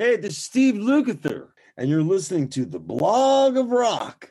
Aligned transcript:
Hey, 0.00 0.16
this 0.16 0.38
is 0.38 0.38
Steve 0.38 0.76
Lukather, 0.76 1.48
and 1.76 1.90
you're 1.90 2.02
listening 2.02 2.48
to 2.52 2.64
the 2.64 2.78
Blog 2.78 3.58
of 3.58 3.70
Rock. 3.70 4.30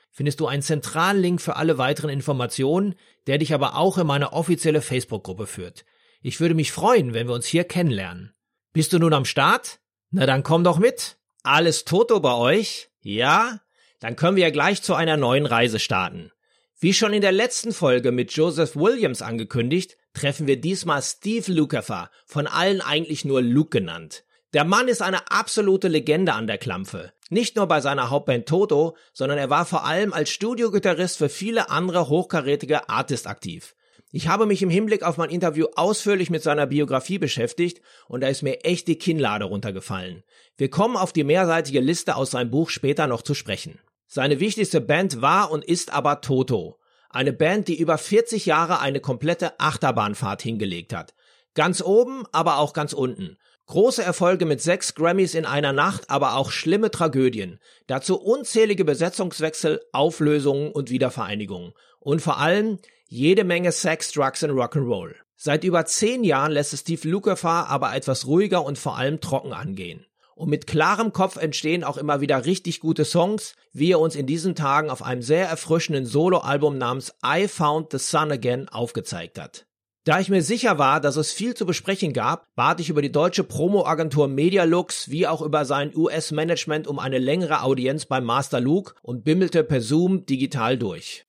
findest 0.11 0.39
du 0.39 0.47
einen 0.47 0.61
zentralen 0.61 1.21
Link 1.21 1.41
für 1.41 1.55
alle 1.55 1.77
weiteren 1.77 2.09
Informationen, 2.09 2.95
der 3.27 3.37
dich 3.37 3.53
aber 3.53 3.75
auch 3.75 3.97
in 3.97 4.07
meine 4.07 4.33
offizielle 4.33 4.81
Facebook-Gruppe 4.81 5.47
führt. 5.47 5.85
Ich 6.21 6.39
würde 6.39 6.55
mich 6.55 6.71
freuen, 6.71 7.13
wenn 7.13 7.27
wir 7.27 7.33
uns 7.33 7.47
hier 7.47 7.63
kennenlernen. 7.63 8.33
Bist 8.73 8.93
du 8.93 8.99
nun 8.99 9.13
am 9.13 9.25
Start? 9.25 9.79
Na 10.11 10.25
dann 10.25 10.43
komm 10.43 10.63
doch 10.63 10.77
mit. 10.77 11.17
Alles 11.43 11.85
Toto 11.85 12.19
bei 12.19 12.33
euch? 12.33 12.89
Ja? 13.01 13.59
Dann 13.99 14.15
können 14.15 14.35
wir 14.35 14.43
ja 14.43 14.49
gleich 14.51 14.81
zu 14.81 14.93
einer 14.93 15.17
neuen 15.17 15.45
Reise 15.45 15.79
starten. 15.79 16.31
Wie 16.79 16.93
schon 16.93 17.13
in 17.13 17.21
der 17.21 17.31
letzten 17.31 17.73
Folge 17.73 18.11
mit 18.11 18.31
Joseph 18.33 18.75
Williams 18.75 19.21
angekündigt, 19.21 19.97
treffen 20.13 20.47
wir 20.47 20.59
diesmal 20.59 21.01
Steve 21.01 21.51
Lukather, 21.51 22.09
von 22.25 22.47
allen 22.47 22.81
eigentlich 22.81 23.23
nur 23.23 23.41
Luke 23.41 23.69
genannt. 23.69 24.23
Der 24.53 24.65
Mann 24.65 24.89
ist 24.89 25.01
eine 25.01 25.31
absolute 25.31 25.87
Legende 25.87 26.33
an 26.33 26.45
der 26.45 26.57
Klampfe. 26.57 27.13
Nicht 27.29 27.55
nur 27.55 27.67
bei 27.67 27.79
seiner 27.79 28.09
Hauptband 28.09 28.47
Toto, 28.47 28.97
sondern 29.13 29.37
er 29.37 29.49
war 29.49 29.65
vor 29.65 29.85
allem 29.85 30.11
als 30.11 30.29
Studiogitarrist 30.29 31.17
für 31.17 31.29
viele 31.29 31.69
andere 31.69 32.09
hochkarätige 32.09 32.89
Artists 32.89 33.27
aktiv. 33.27 33.75
Ich 34.11 34.27
habe 34.27 34.45
mich 34.45 34.61
im 34.61 34.69
Hinblick 34.69 35.03
auf 35.03 35.15
mein 35.15 35.29
Interview 35.29 35.67
ausführlich 35.77 36.29
mit 36.29 36.43
seiner 36.43 36.67
Biografie 36.67 37.17
beschäftigt 37.17 37.81
und 38.09 38.19
da 38.19 38.27
ist 38.27 38.41
mir 38.41 38.65
echt 38.65 38.89
die 38.89 38.97
Kinnlade 38.97 39.45
runtergefallen. 39.45 40.23
Wir 40.57 40.69
kommen 40.69 40.97
auf 40.97 41.13
die 41.13 41.23
mehrseitige 41.23 41.79
Liste 41.79 42.17
aus 42.17 42.31
seinem 42.31 42.51
Buch 42.51 42.69
später 42.69 43.07
noch 43.07 43.21
zu 43.21 43.33
sprechen. 43.33 43.79
Seine 44.07 44.41
wichtigste 44.41 44.81
Band 44.81 45.21
war 45.21 45.49
und 45.49 45.63
ist 45.63 45.93
aber 45.93 46.19
Toto. 46.19 46.77
Eine 47.09 47.31
Band, 47.31 47.69
die 47.69 47.79
über 47.79 47.97
40 47.97 48.45
Jahre 48.47 48.81
eine 48.81 48.99
komplette 48.99 49.57
Achterbahnfahrt 49.61 50.41
hingelegt 50.41 50.93
hat. 50.93 51.13
Ganz 51.53 51.81
oben, 51.81 52.25
aber 52.33 52.57
auch 52.57 52.73
ganz 52.73 52.91
unten. 52.91 53.37
Große 53.71 54.03
Erfolge 54.03 54.45
mit 54.45 54.61
sechs 54.61 54.95
Grammys 54.95 55.33
in 55.33 55.45
einer 55.45 55.71
Nacht, 55.71 56.09
aber 56.09 56.35
auch 56.35 56.51
schlimme 56.51 56.91
Tragödien. 56.91 57.57
Dazu 57.87 58.19
unzählige 58.19 58.83
Besetzungswechsel, 58.83 59.79
Auflösungen 59.93 60.73
und 60.73 60.89
Wiedervereinigungen. 60.89 61.71
Und 62.01 62.21
vor 62.21 62.37
allem 62.37 62.79
jede 63.07 63.45
Menge 63.45 63.71
Sex, 63.71 64.11
Drugs 64.11 64.43
und 64.43 64.51
Rock'n'Roll. 64.51 65.13
Seit 65.37 65.63
über 65.63 65.85
zehn 65.85 66.25
Jahren 66.25 66.51
lässt 66.51 66.73
es 66.73 66.81
Steve 66.81 67.07
Lukather 67.07 67.69
aber 67.69 67.95
etwas 67.95 68.27
ruhiger 68.27 68.65
und 68.65 68.77
vor 68.77 68.97
allem 68.97 69.21
trocken 69.21 69.53
angehen. 69.53 70.05
Und 70.35 70.49
mit 70.49 70.67
klarem 70.67 71.13
Kopf 71.13 71.37
entstehen 71.37 71.85
auch 71.85 71.95
immer 71.95 72.19
wieder 72.19 72.43
richtig 72.43 72.81
gute 72.81 73.05
Songs, 73.05 73.55
wie 73.71 73.93
er 73.93 74.01
uns 74.01 74.17
in 74.17 74.27
diesen 74.27 74.53
Tagen 74.53 74.89
auf 74.89 75.01
einem 75.01 75.21
sehr 75.21 75.47
erfrischenden 75.47 76.05
Soloalbum 76.05 76.77
namens 76.77 77.13
I 77.25 77.47
Found 77.47 77.93
the 77.93 77.99
Sun 77.99 78.33
Again 78.33 78.67
aufgezeigt 78.67 79.39
hat. 79.39 79.65
Da 80.03 80.19
ich 80.19 80.29
mir 80.29 80.41
sicher 80.41 80.79
war, 80.79 80.99
dass 80.99 81.15
es 81.15 81.31
viel 81.31 81.53
zu 81.53 81.67
besprechen 81.67 82.11
gab, 82.11 82.47
bat 82.55 82.79
ich 82.79 82.89
über 82.89 83.03
die 83.03 83.11
deutsche 83.11 83.43
Promo-Agentur 83.43 84.27
Medialux 84.27 85.11
wie 85.11 85.27
auch 85.27 85.43
über 85.43 85.63
sein 85.63 85.95
US-Management 85.95 86.87
um 86.87 86.97
eine 86.97 87.19
längere 87.19 87.61
Audienz 87.61 88.07
beim 88.07 88.25
Master 88.25 88.59
Luke 88.59 88.95
und 89.03 89.23
bimmelte 89.23 89.63
per 89.63 89.79
Zoom 89.79 90.25
digital 90.25 90.79
durch. 90.79 91.27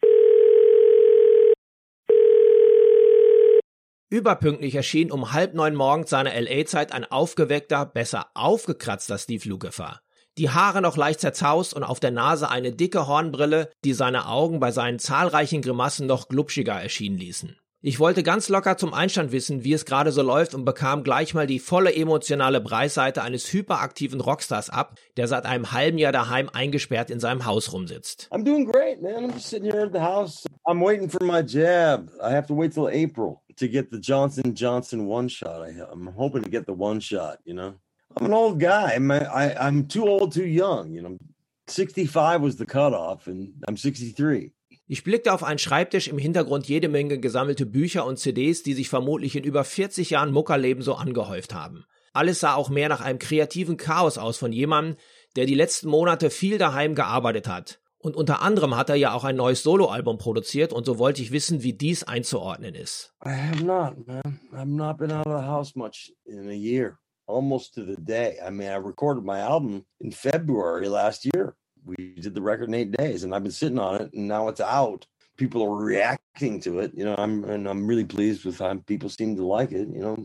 Überpünktlich 4.08 4.74
erschien 4.74 5.12
um 5.12 5.32
halb 5.32 5.52
neun 5.52 5.74
morgens 5.74 6.08
seiner 6.08 6.32
LA-Zeit 6.40 6.92
ein 6.92 7.04
aufgeweckter, 7.04 7.84
besser 7.84 8.28
aufgekratzter 8.32 9.18
Steve 9.18 9.46
Lukather. 9.50 10.00
Die 10.38 10.48
Haare 10.48 10.80
noch 10.80 10.96
leicht 10.96 11.20
zerzaust 11.20 11.74
und 11.74 11.84
auf 11.84 12.00
der 12.00 12.10
Nase 12.10 12.48
eine 12.48 12.72
dicke 12.72 13.06
Hornbrille, 13.06 13.70
die 13.84 13.92
seine 13.92 14.28
Augen 14.28 14.60
bei 14.60 14.70
seinen 14.70 14.98
zahlreichen 14.98 15.60
Grimassen 15.60 16.06
noch 16.06 16.28
glubschiger 16.28 16.80
erschienen 16.80 17.18
ließen. 17.18 17.58
Ich 17.84 17.98
wollte 17.98 18.22
ganz 18.22 18.48
locker 18.48 18.76
zum 18.76 18.94
Einstand 18.94 19.32
wissen, 19.32 19.64
wie 19.64 19.72
es 19.72 19.84
gerade 19.84 20.12
so 20.12 20.22
läuft 20.22 20.54
und 20.54 20.64
bekam 20.64 21.02
gleich 21.02 21.34
mal 21.34 21.48
die 21.48 21.58
volle 21.58 21.92
emotionale 21.92 22.60
Preisseite 22.60 23.22
eines 23.22 23.52
hyperaktiven 23.52 24.20
Rockstars 24.20 24.70
ab, 24.70 25.00
der 25.16 25.26
seit 25.26 25.46
einem 25.46 25.72
halben 25.72 25.98
Jahr 25.98 26.12
daheim 26.12 26.48
eingesperrt 26.48 27.10
in 27.10 27.18
seinem 27.18 27.44
Haus 27.44 27.72
rumsitzt. 27.72 28.28
I'm 28.30 28.44
doing 28.44 28.66
great, 28.66 29.02
man. 29.02 29.24
I'm 29.24 29.32
just 29.32 29.48
sitting 29.48 29.68
here 29.68 29.82
at 29.82 29.92
the 29.92 29.98
house. 29.98 30.46
I'm 30.64 30.80
waiting 30.80 31.10
for 31.10 31.24
my 31.24 31.42
jab. 31.42 32.08
I 32.22 32.30
have 32.30 32.46
to 32.46 32.54
wait 32.54 32.72
till 32.72 32.88
April 32.88 33.42
to 33.56 33.66
get 33.66 33.90
the 33.90 33.98
Johnson 33.98 34.54
Johnson 34.54 35.08
one 35.08 35.28
shot. 35.28 35.62
I, 35.62 35.74
I'm 35.90 36.06
hoping 36.06 36.44
to 36.44 36.50
get 36.50 36.66
the 36.66 36.74
one 36.74 37.00
shot, 37.00 37.38
you 37.44 37.54
know. 37.54 37.74
I'm 38.16 38.26
an 38.26 38.32
old 38.32 38.60
guy. 38.60 38.92
I'm, 38.94 39.10
I, 39.10 39.56
I'm 39.58 39.88
too 39.88 40.06
old, 40.06 40.30
too 40.30 40.46
young, 40.46 40.92
you 40.92 41.02
know. 41.02 41.18
65 41.66 42.42
was 42.42 42.54
the 42.54 42.66
cutoff 42.66 43.26
and 43.26 43.54
I'm 43.66 43.76
63. 43.76 44.52
Ich 44.92 45.04
blickte 45.04 45.32
auf 45.32 45.42
einen 45.42 45.58
Schreibtisch, 45.58 46.08
im 46.08 46.18
Hintergrund 46.18 46.68
jede 46.68 46.90
Menge 46.90 47.18
gesammelte 47.18 47.64
Bücher 47.64 48.04
und 48.04 48.18
CDs, 48.18 48.62
die 48.62 48.74
sich 48.74 48.90
vermutlich 48.90 49.34
in 49.34 49.42
über 49.42 49.64
40 49.64 50.10
Jahren 50.10 50.32
Muckerleben 50.32 50.82
so 50.82 50.92
angehäuft 50.92 51.54
haben. 51.54 51.86
Alles 52.12 52.40
sah 52.40 52.56
auch 52.56 52.68
mehr 52.68 52.90
nach 52.90 53.00
einem 53.00 53.18
kreativen 53.18 53.78
Chaos 53.78 54.18
aus 54.18 54.36
von 54.36 54.52
jemandem, 54.52 54.98
der 55.34 55.46
die 55.46 55.54
letzten 55.54 55.88
Monate 55.88 56.28
viel 56.28 56.58
daheim 56.58 56.94
gearbeitet 56.94 57.48
hat. 57.48 57.80
Und 57.96 58.16
unter 58.16 58.42
anderem 58.42 58.76
hat 58.76 58.90
er 58.90 58.96
ja 58.96 59.14
auch 59.14 59.24
ein 59.24 59.36
neues 59.36 59.62
Soloalbum 59.62 60.18
produziert 60.18 60.74
und 60.74 60.84
so 60.84 60.98
wollte 60.98 61.22
ich 61.22 61.32
wissen, 61.32 61.62
wie 61.62 61.72
dies 61.72 62.04
einzuordnen 62.04 62.74
ist. 62.74 63.14
I 63.24 63.30
have 63.30 63.64
not, 63.64 64.06
man. 64.06 64.40
I've 64.52 64.66
not 64.66 64.98
been 64.98 65.10
out 65.10 65.26
of 65.26 65.40
the 65.40 65.46
house 65.48 65.74
much 65.74 66.12
in 66.26 66.50
a 66.50 66.52
year, 66.52 66.98
almost 67.26 67.72
to 67.76 67.86
the 67.86 67.96
day. 67.96 68.36
I 68.46 68.50
mean, 68.50 68.68
I 68.68 68.76
recorded 68.76 69.24
my 69.24 69.40
album 69.40 69.86
in 70.00 70.12
February 70.12 70.86
last 70.86 71.24
year. 71.24 71.56
We 71.84 72.14
did 72.20 72.34
the 72.34 72.42
record 72.42 72.68
in 72.68 72.74
eight 72.74 72.92
days 72.92 73.24
and 73.24 73.34
I've 73.34 73.42
been 73.42 73.52
sitting 73.52 73.78
on 73.78 74.00
it 74.00 74.12
and 74.12 74.28
now 74.28 74.48
it's 74.48 74.60
out. 74.60 75.06
People 75.36 75.62
are 75.62 75.74
reacting 75.74 76.60
to 76.60 76.80
it, 76.80 76.92
you 76.94 77.04
know. 77.04 77.14
I'm 77.18 77.44
and 77.44 77.66
I'm 77.66 77.86
really 77.86 78.04
pleased 78.04 78.44
with 78.44 78.58
how 78.58 78.74
people 78.86 79.08
seem 79.08 79.34
to 79.36 79.46
like 79.46 79.72
it, 79.72 79.88
you 79.88 80.00
know. 80.00 80.16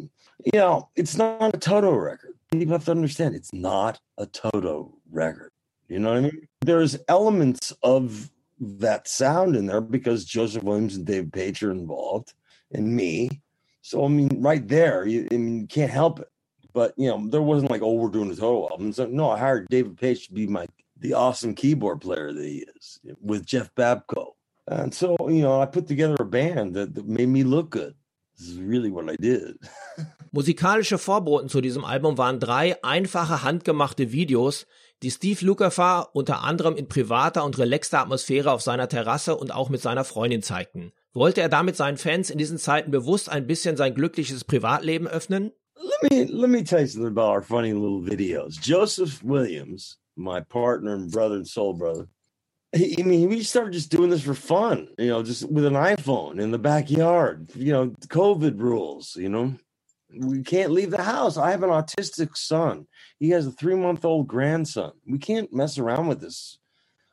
You 0.43 0.59
know, 0.59 0.89
it's 0.95 1.17
not 1.17 1.55
a 1.55 1.57
Toto 1.57 1.93
record. 1.95 2.33
People 2.51 2.73
have 2.73 2.85
to 2.85 2.91
understand 2.91 3.33
it's 3.33 3.53
not 3.53 3.99
a 4.17 4.25
Toto 4.25 4.93
record. 5.09 5.51
You 5.87 5.99
know 5.99 6.11
what 6.11 6.17
I 6.17 6.21
mean? 6.21 6.47
There's 6.61 6.97
elements 7.07 7.73
of 7.83 8.29
that 8.59 9.07
sound 9.07 9.55
in 9.55 9.65
there 9.65 9.81
because 9.81 10.25
Joseph 10.25 10.63
Williams 10.63 10.95
and 10.95 11.05
Dave 11.05 11.31
Page 11.31 11.63
are 11.63 11.71
involved 11.71 12.33
and 12.73 12.95
me. 12.95 13.29
So 13.81 14.03
I 14.03 14.09
mean, 14.09 14.41
right 14.41 14.67
there, 14.67 15.07
you, 15.07 15.27
I 15.31 15.37
mean, 15.37 15.61
you 15.61 15.67
can't 15.67 15.91
help 15.91 16.19
it. 16.19 16.29
But 16.73 16.93
you 16.97 17.07
know, 17.09 17.27
there 17.27 17.41
wasn't 17.41 17.71
like, 17.71 17.81
oh, 17.81 17.93
we're 17.93 18.09
doing 18.09 18.29
a 18.29 18.35
Toto 18.35 18.67
album. 18.69 18.91
So 18.91 19.05
no, 19.05 19.31
I 19.31 19.39
hired 19.39 19.67
David 19.69 19.97
Page 19.97 20.27
to 20.27 20.33
be 20.33 20.45
my 20.45 20.67
the 20.99 21.13
awesome 21.13 21.53
keyboard 21.53 22.01
player 22.01 22.31
that 22.33 22.43
he 22.43 22.65
is 22.75 22.99
with 23.21 23.45
Jeff 23.45 23.73
Babco. 23.75 24.33
And 24.67 24.93
so, 24.93 25.15
you 25.29 25.41
know, 25.41 25.61
I 25.61 25.65
put 25.65 25.87
together 25.87 26.17
a 26.19 26.25
band 26.25 26.75
that, 26.75 26.93
that 26.95 27.07
made 27.07 27.29
me 27.29 27.43
look 27.43 27.69
good. 27.71 27.95
This 28.37 28.49
is 28.49 28.59
really 28.59 28.91
what 28.91 29.09
I 29.09 29.15
did. 29.15 29.57
Musikalische 30.31 30.97
Vorboten 30.97 31.49
zu 31.49 31.61
diesem 31.61 31.85
Album 31.85 32.17
waren 32.17 32.39
drei 32.39 32.75
einfache 32.83 33.43
handgemachte 33.43 34.11
Videos, 34.11 34.67
die 35.01 35.09
Steve 35.09 35.43
Lukather 35.45 36.09
unter 36.13 36.43
anderem 36.43 36.75
in 36.75 36.87
privater 36.87 37.43
und 37.45 37.57
relaxter 37.57 38.01
Atmosphäre 38.01 38.51
auf 38.51 38.61
seiner 38.61 38.89
Terrasse 38.89 39.35
und 39.37 39.51
auch 39.51 39.69
mit 39.69 39.81
seiner 39.81 40.03
Freundin 40.03 40.43
zeigten. 40.43 40.91
Wollte 41.13 41.41
er 41.41 41.49
damit 41.49 41.75
seinen 41.75 41.97
Fans 41.97 42.29
in 42.29 42.37
diesen 42.37 42.57
Zeiten 42.59 42.91
bewusst 42.91 43.29
ein 43.29 43.47
bisschen 43.47 43.77
sein 43.77 43.95
glückliches 43.95 44.43
Privatleben 44.43 45.07
öffnen? 45.07 45.51
Let 45.75 46.11
me 46.11 46.23
let 46.25 46.49
me 46.49 46.63
tell 46.63 46.81
you 46.81 46.87
something 46.87 47.11
about 47.11 47.31
our 47.31 47.41
funny 47.41 47.71
little 47.71 48.01
videos. 48.01 48.59
Joseph 48.61 49.23
Williams 49.23 49.97
my 50.17 50.41
partner 50.41 50.93
and 50.93 51.11
brother 51.11 51.35
and 51.35 51.47
soul 51.47 51.73
brother. 51.73 52.07
I 52.75 53.01
mean, 53.03 53.29
we 53.29 53.43
started 53.43 53.73
just 53.73 53.91
doing 53.91 54.09
this 54.09 54.23
for 54.23 54.33
fun, 54.33 54.89
you 54.97 55.07
know, 55.07 55.23
just 55.23 55.49
with 55.49 55.65
an 55.65 55.73
iPhone 55.73 56.41
in 56.41 56.51
the 56.51 56.59
backyard, 56.59 57.49
you 57.55 57.71
know, 57.71 57.87
COVID 58.07 58.59
rules, 58.59 59.15
you 59.15 59.29
know. 59.29 59.55
We 60.13 60.41
can't 60.41 60.71
leave 60.71 60.91
the 60.91 61.03
house. 61.03 61.37
I 61.37 61.51
have 61.51 61.63
an 61.63 61.69
autistic 61.69 62.37
son. 62.37 62.87
He 63.19 63.29
has 63.31 63.45
a 63.45 63.51
three 63.51 63.75
month 63.75 64.05
old 64.05 64.27
grandson. 64.27 64.93
We 65.05 65.17
can't 65.17 65.51
mess 65.53 65.77
around 65.77 66.07
with 66.07 66.21
this. 66.21 66.59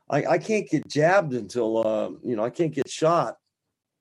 I, 0.09 0.25
I 0.27 0.39
can't 0.39 0.69
get 0.69 0.89
jabbed 0.89 1.33
until 1.35 1.87
uh, 1.87 2.11
you 2.23 2.37
know 2.37 2.45
I 2.45 2.51
can't 2.51 2.75
get 2.75 2.89
shot 2.89 3.37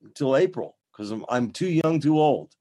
until 0.03 0.35
April 0.35 0.77
because 0.91 1.11
I'm 1.11 1.25
I'm 1.29 1.51
too 1.51 1.69
young, 1.69 1.99
too 1.99 2.19
old. 2.19 2.53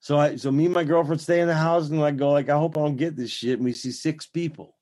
So 0.00 0.18
I 0.18 0.36
so 0.36 0.50
me 0.50 0.66
and 0.66 0.74
my 0.74 0.84
girlfriend 0.84 1.20
stay 1.20 1.40
in 1.40 1.48
the 1.48 1.54
house 1.54 1.88
and 1.88 2.02
I 2.02 2.10
go 2.10 2.32
like 2.32 2.48
I 2.48 2.58
hope 2.58 2.76
I 2.76 2.80
don't 2.80 2.96
get 2.96 3.16
this 3.16 3.30
shit. 3.30 3.54
And 3.54 3.64
we 3.64 3.72
see 3.72 3.92
six 3.92 4.26
people, 4.26 4.74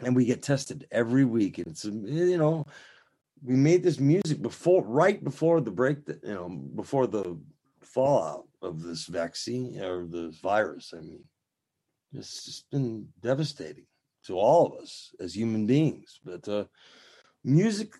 and 0.00 0.14
we 0.14 0.24
get 0.24 0.42
tested 0.42 0.86
every 0.90 1.24
week. 1.24 1.58
And 1.58 1.68
it's 1.68 1.84
you 1.84 2.38
know 2.38 2.64
we 3.42 3.54
made 3.54 3.82
this 3.82 4.00
music 4.00 4.42
before 4.42 4.84
right 4.84 5.22
before 5.22 5.60
the 5.60 5.70
break 5.70 6.04
that, 6.06 6.22
you 6.22 6.34
know 6.34 6.48
before 6.48 7.06
the 7.06 7.38
fallout 7.82 8.46
of 8.62 8.82
this 8.82 9.06
vaccine 9.06 9.80
or 9.80 10.06
the 10.06 10.34
virus. 10.42 10.92
I 10.96 11.00
mean, 11.00 11.24
it's 12.12 12.44
just 12.44 12.70
been 12.70 13.08
devastating 13.22 13.86
to 14.26 14.38
all 14.38 14.66
of 14.66 14.82
us 14.82 15.14
as 15.20 15.34
human 15.34 15.66
beings. 15.66 16.20
But 16.24 16.48
uh, 16.48 16.64
music 17.44 17.92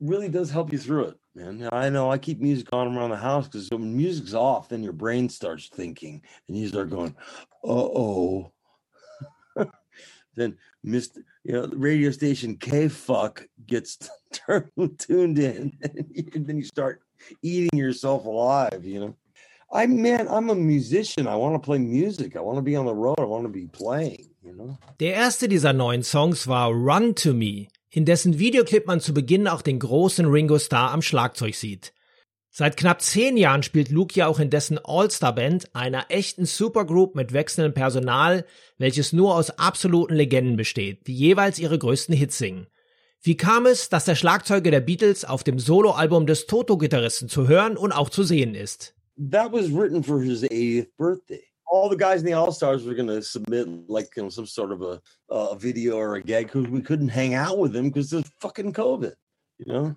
really 0.00 0.28
does 0.28 0.50
help 0.50 0.72
you 0.72 0.78
through 0.78 1.06
it, 1.06 1.16
man. 1.34 1.68
I 1.72 1.88
know 1.88 2.10
I 2.10 2.18
keep 2.18 2.40
music 2.40 2.68
on 2.72 2.96
around 2.96 3.10
the 3.10 3.16
house 3.16 3.46
because 3.46 3.70
when 3.70 3.96
music's 3.96 4.34
off, 4.34 4.68
then 4.68 4.82
your 4.82 4.92
brain 4.92 5.28
starts 5.28 5.68
thinking 5.68 6.22
and 6.48 6.56
you 6.56 6.68
start 6.68 6.90
going, 6.90 7.14
uh 7.64 7.68
oh. 7.68 8.52
Then 10.36 10.56
Mr. 10.84 11.18
You 11.44 11.52
know, 11.52 11.68
radio 11.74 12.10
station 12.10 12.56
K 12.56 12.88
fuck 12.88 13.46
gets 13.66 14.08
tuned 14.98 15.38
in, 15.38 15.72
and 16.34 16.46
then 16.46 16.56
you 16.56 16.64
start 16.64 17.00
eating 17.42 17.78
yourself 17.78 18.24
alive, 18.24 18.84
you 18.84 19.00
know. 19.00 19.14
I 19.72 19.86
man, 19.86 20.28
I'm 20.28 20.50
a 20.50 20.54
musician. 20.54 21.26
I 21.26 21.34
want 21.34 21.54
to 21.54 21.58
play 21.58 21.78
music. 21.78 22.36
I 22.36 22.40
want 22.40 22.58
to 22.58 22.62
be 22.62 22.76
on 22.76 22.86
the 22.86 22.94
road. 22.94 23.18
I 23.18 23.24
want 23.24 23.44
to 23.44 23.48
be 23.48 23.66
playing, 23.66 24.30
you 24.42 24.52
know. 24.52 24.78
Der 25.00 25.14
erste 25.14 25.48
dieser 25.48 25.72
neuen 25.72 26.02
Songs 26.02 26.46
war 26.46 26.70
Run 26.70 27.14
to 27.16 27.34
Me, 27.34 27.66
in 27.90 28.04
dessen 28.04 28.38
Videoclip 28.38 28.86
man 28.86 29.00
zu 29.00 29.12
Beginn 29.12 29.48
auch 29.48 29.62
den 29.62 29.80
großen 29.80 30.26
Ringo 30.26 30.58
Starr 30.58 30.92
am 30.92 31.02
Schlagzeug 31.02 31.54
sieht. 31.56 31.92
Seit 32.58 32.78
knapp 32.78 33.02
zehn 33.02 33.36
Jahren 33.36 33.62
spielt 33.62 33.90
Luke 33.90 34.14
ja 34.14 34.28
auch 34.28 34.40
in 34.40 34.48
dessen 34.48 34.80
All-Star-Band, 34.82 35.74
einer 35.74 36.06
echten 36.08 36.46
Supergroup 36.46 37.14
mit 37.14 37.34
wechselndem 37.34 37.74
Personal, 37.74 38.46
welches 38.78 39.12
nur 39.12 39.34
aus 39.34 39.50
absoluten 39.50 40.14
Legenden 40.14 40.56
besteht, 40.56 41.06
die 41.06 41.14
jeweils 41.14 41.58
ihre 41.58 41.78
größten 41.78 42.14
Hits 42.14 42.38
singen. 42.38 42.66
Wie 43.20 43.36
kam 43.36 43.66
es, 43.66 43.90
dass 43.90 44.06
der 44.06 44.14
Schlagzeuger 44.14 44.70
der 44.70 44.80
Beatles 44.80 45.26
auf 45.26 45.44
dem 45.44 45.58
Soloalbum 45.58 46.24
des 46.24 46.46
Toto-Gitarristen 46.46 47.28
zu 47.28 47.46
hören 47.46 47.76
und 47.76 47.92
auch 47.92 48.08
zu 48.08 48.22
sehen 48.22 48.54
ist? 48.54 48.94
that 49.18 49.52
was 49.52 49.70
written 49.70 50.02
for 50.02 50.22
his 50.22 50.42
80th 50.44 50.88
birthday. 50.96 51.42
All 51.70 51.90
the 51.90 51.96
guys 51.96 52.20
in 52.20 52.26
the 52.26 52.32
All 52.32 52.52
Stars 52.52 52.84
were 52.84 52.94
going 52.94 53.08
to 53.08 53.20
submit 53.20 53.68
like 53.86 54.16
you 54.16 54.22
know 54.22 54.30
some 54.30 54.46
sort 54.46 54.72
of 54.72 54.80
a, 54.80 55.02
a 55.28 55.56
video 55.58 55.98
or 55.98 56.14
a 56.14 56.22
gag 56.22 56.46
because 56.46 56.68
we 56.68 56.80
couldn't 56.80 57.08
hang 57.08 57.34
out 57.34 57.58
with 57.58 57.74
them 57.74 57.90
because 57.90 58.08
there's 58.08 58.30
fucking 58.40 58.72
COVID, 58.72 59.12
you 59.58 59.66
know. 59.66 59.94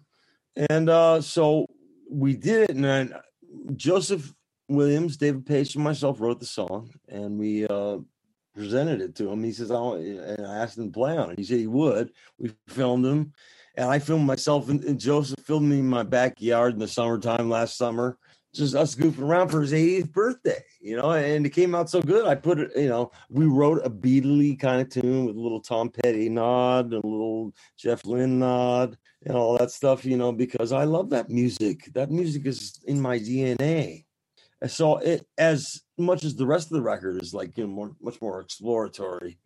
And 0.69 0.89
uh, 0.89 1.21
so 1.21 1.67
we 2.09 2.35
did 2.35 2.69
it, 2.69 2.75
and 2.75 2.83
then 2.83 3.13
Joseph 3.75 4.33
Williams, 4.67 5.17
David 5.17 5.45
Page, 5.45 5.75
and 5.75 5.83
myself 5.83 6.19
wrote 6.19 6.39
the 6.39 6.45
song, 6.45 6.89
and 7.07 7.37
we 7.37 7.67
uh, 7.67 7.97
presented 8.55 9.01
it 9.01 9.15
to 9.15 9.29
him. 9.29 9.43
He 9.43 9.51
says, 9.51 9.71
"I," 9.71 9.77
and 9.77 10.45
I 10.45 10.57
asked 10.57 10.77
him 10.77 10.87
to 10.87 10.91
play 10.91 11.17
on 11.17 11.31
it. 11.31 11.39
He 11.39 11.43
said 11.43 11.59
he 11.59 11.67
would. 11.67 12.11
We 12.37 12.51
filmed 12.67 13.05
him, 13.05 13.33
and 13.75 13.89
I 13.89 13.99
filmed 13.99 14.25
myself, 14.25 14.69
and, 14.69 14.83
and 14.83 14.99
Joseph 14.99 15.39
filmed 15.45 15.69
me 15.69 15.79
in 15.79 15.87
my 15.87 16.03
backyard 16.03 16.73
in 16.73 16.79
the 16.79 16.87
summertime 16.87 17.49
last 17.49 17.77
summer 17.77 18.17
just 18.53 18.75
us 18.75 18.95
goofing 18.95 19.21
around 19.21 19.49
for 19.49 19.61
his 19.61 19.73
80th 19.73 20.11
birthday, 20.11 20.63
you 20.81 20.95
know, 20.95 21.11
and 21.11 21.45
it 21.45 21.51
came 21.51 21.75
out 21.75 21.89
so 21.89 22.01
good. 22.01 22.25
I 22.25 22.35
put 22.35 22.59
it, 22.59 22.71
you 22.75 22.89
know, 22.89 23.11
we 23.29 23.45
wrote 23.45 23.85
a 23.85 23.89
Beatley 23.89 24.59
kind 24.59 24.81
of 24.81 24.89
tune 24.89 25.25
with 25.25 25.35
a 25.35 25.39
little 25.39 25.61
Tom 25.61 25.89
Petty 25.89 26.29
nod 26.29 26.85
and 26.85 27.03
a 27.03 27.07
little 27.07 27.53
Jeff 27.77 28.05
Lynne 28.05 28.39
nod 28.39 28.97
and 29.25 29.35
all 29.35 29.57
that 29.57 29.71
stuff, 29.71 30.05
you 30.05 30.17
know, 30.17 30.31
because 30.31 30.71
I 30.71 30.83
love 30.85 31.09
that 31.09 31.29
music. 31.29 31.89
That 31.93 32.11
music 32.11 32.45
is 32.45 32.79
in 32.85 33.01
my 33.01 33.19
DNA. 33.19 34.05
So 34.67 34.97
it, 34.97 35.25
as 35.37 35.81
much 35.97 36.23
as 36.23 36.35
the 36.35 36.45
rest 36.45 36.67
of 36.67 36.77
the 36.77 36.81
record 36.81 37.21
is 37.21 37.33
like, 37.33 37.57
you 37.57 37.65
know, 37.65 37.69
more, 37.69 37.95
much 38.01 38.21
more 38.21 38.41
exploratory 38.41 39.37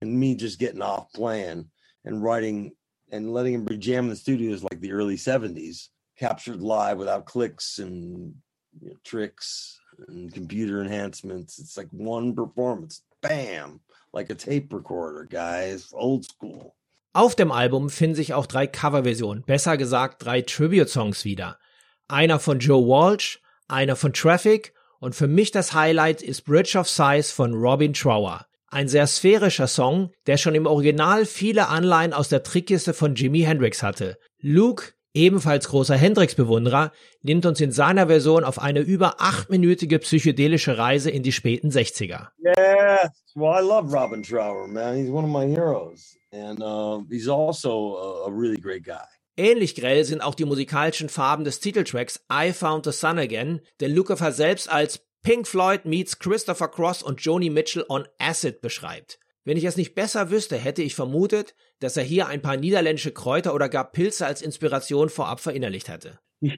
and 0.00 0.18
me 0.18 0.34
just 0.34 0.58
getting 0.58 0.82
off 0.82 1.12
playing 1.12 1.68
and 2.04 2.22
writing 2.22 2.72
and 3.12 3.32
letting 3.32 3.54
him 3.54 3.80
jam 3.80 4.04
in 4.04 4.10
the 4.10 4.16
studios 4.16 4.62
like 4.62 4.80
the 4.80 4.92
early 4.92 5.16
70s 5.16 5.88
captured 6.18 6.60
live 6.60 6.98
without 6.98 7.26
clicks 7.26 7.78
and 7.78 8.34
you 8.80 8.90
know, 8.90 8.96
tricks 9.04 9.80
and 10.08 10.32
computer 10.32 10.80
enhancements. 10.80 11.58
It's 11.58 11.76
like 11.76 11.88
one 11.90 12.34
performance, 12.34 13.02
bam, 13.22 13.80
like 14.12 14.30
a 14.30 14.34
tape 14.34 14.72
recorder, 14.72 15.24
guys, 15.24 15.90
old 15.92 16.24
school. 16.24 16.76
Auf 17.12 17.34
dem 17.34 17.50
Album 17.50 17.90
finden 17.90 18.14
sich 18.14 18.34
auch 18.34 18.46
drei 18.46 18.68
Coverversionen, 18.68 19.42
besser 19.42 19.76
gesagt 19.76 20.24
drei 20.24 20.42
Tribute-Songs 20.42 21.24
wieder. 21.24 21.58
Einer 22.06 22.38
von 22.38 22.60
Joe 22.60 22.86
Walsh, 22.86 23.40
einer 23.66 23.96
von 23.96 24.12
Traffic 24.12 24.74
und 25.00 25.16
für 25.16 25.26
mich 25.26 25.50
das 25.50 25.74
Highlight 25.74 26.22
ist 26.22 26.42
Bridge 26.42 26.78
of 26.78 26.88
Sighs 26.88 27.32
von 27.32 27.52
Robin 27.54 27.94
Trower. 27.94 28.46
Ein 28.68 28.86
sehr 28.86 29.08
sphärischer 29.08 29.66
Song, 29.66 30.12
der 30.28 30.36
schon 30.36 30.54
im 30.54 30.66
Original 30.66 31.26
viele 31.26 31.66
Anleihen 31.66 32.12
aus 32.12 32.28
der 32.28 32.44
Trickkiste 32.44 32.94
von 32.94 33.16
Jimi 33.16 33.40
Hendrix 33.40 33.82
hatte. 33.82 34.16
Luke 34.38 34.92
ebenfalls 35.12 35.68
großer 35.68 35.96
Hendrix-Bewunderer, 35.96 36.92
nimmt 37.22 37.44
uns 37.44 37.60
in 37.60 37.72
seiner 37.72 38.06
Version 38.06 38.44
auf 38.44 38.60
eine 38.60 38.78
über 38.78 39.20
achtminütige 39.20 39.98
psychedelische 39.98 40.78
Reise 40.78 41.10
in 41.10 41.24
die 41.24 41.32
späten 41.32 41.70
60er. 41.70 42.28
Yes, 42.38 43.10
well, 43.34 43.60
I 43.60 43.66
love 43.66 43.92
Robin 43.92 44.22
Trower, 44.22 44.68
man. 44.68 44.96
He's 44.96 45.10
one 45.10 45.24
of 45.24 45.30
my 45.30 45.52
heroes. 45.52 46.19
And 46.32 46.62
uh, 46.62 47.02
he's 47.10 47.28
also 47.28 48.24
a, 48.26 48.30
really 48.30 48.56
great 48.56 48.84
guy. 48.84 49.06
Ähnlich 49.36 49.74
grell 49.74 50.04
sind 50.04 50.20
auch 50.20 50.34
die 50.34 50.44
musikalischen 50.44 51.08
Farben 51.08 51.44
des 51.44 51.60
Titeltracks 51.60 52.20
I 52.30 52.52
Found 52.52 52.84
the 52.84 52.92
Sun 52.92 53.18
Again, 53.18 53.60
den 53.80 53.94
Lukather 53.94 54.32
selbst 54.32 54.68
als 54.70 55.00
Pink 55.22 55.46
Floyd 55.46 55.84
meets 55.84 56.18
Christopher 56.18 56.68
Cross 56.68 57.02
und 57.02 57.20
Joni 57.20 57.50
Mitchell 57.50 57.84
on 57.88 58.06
Acid 58.18 58.60
beschreibt. 58.60 59.18
Wenn 59.44 59.56
ich 59.56 59.64
es 59.64 59.76
nicht 59.76 59.94
besser 59.94 60.30
wüsste, 60.30 60.56
hätte 60.56 60.82
ich 60.82 60.94
vermutet, 60.94 61.54
dass 61.80 61.96
er 61.96 62.02
hier 62.02 62.26
ein 62.26 62.42
paar 62.42 62.56
niederländische 62.56 63.12
Kräuter 63.12 63.54
oder 63.54 63.68
gar 63.68 63.90
Pilze 63.90 64.26
als 64.26 64.42
Inspiration 64.42 65.08
vorab 65.08 65.40
verinnerlicht 65.40 65.88
hatte. 65.88 66.18
you 66.40 66.56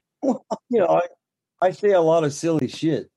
know, 0.69 0.99
I, 0.99 1.07
I 1.61 1.71
say 1.71 1.93
a 1.93 2.01
lot 2.01 2.23
of 2.23 2.33
silly 2.33 2.69
shit. 2.69 3.09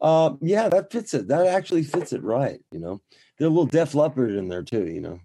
Uh, 0.00 0.36
yeah, 0.40 0.68
that 0.68 0.92
fits 0.92 1.14
it. 1.14 1.28
That 1.28 1.46
actually 1.46 1.84
fits 1.84 2.12
it 2.12 2.22
right. 2.22 2.60
You 2.70 2.80
know, 2.80 3.00
there's 3.38 3.50
a 3.50 3.54
little 3.54 3.66
Def 3.66 3.94
Leppard 3.94 4.32
in 4.32 4.48
there 4.48 4.62
too. 4.62 4.86
You 4.86 5.00
know, 5.00 5.20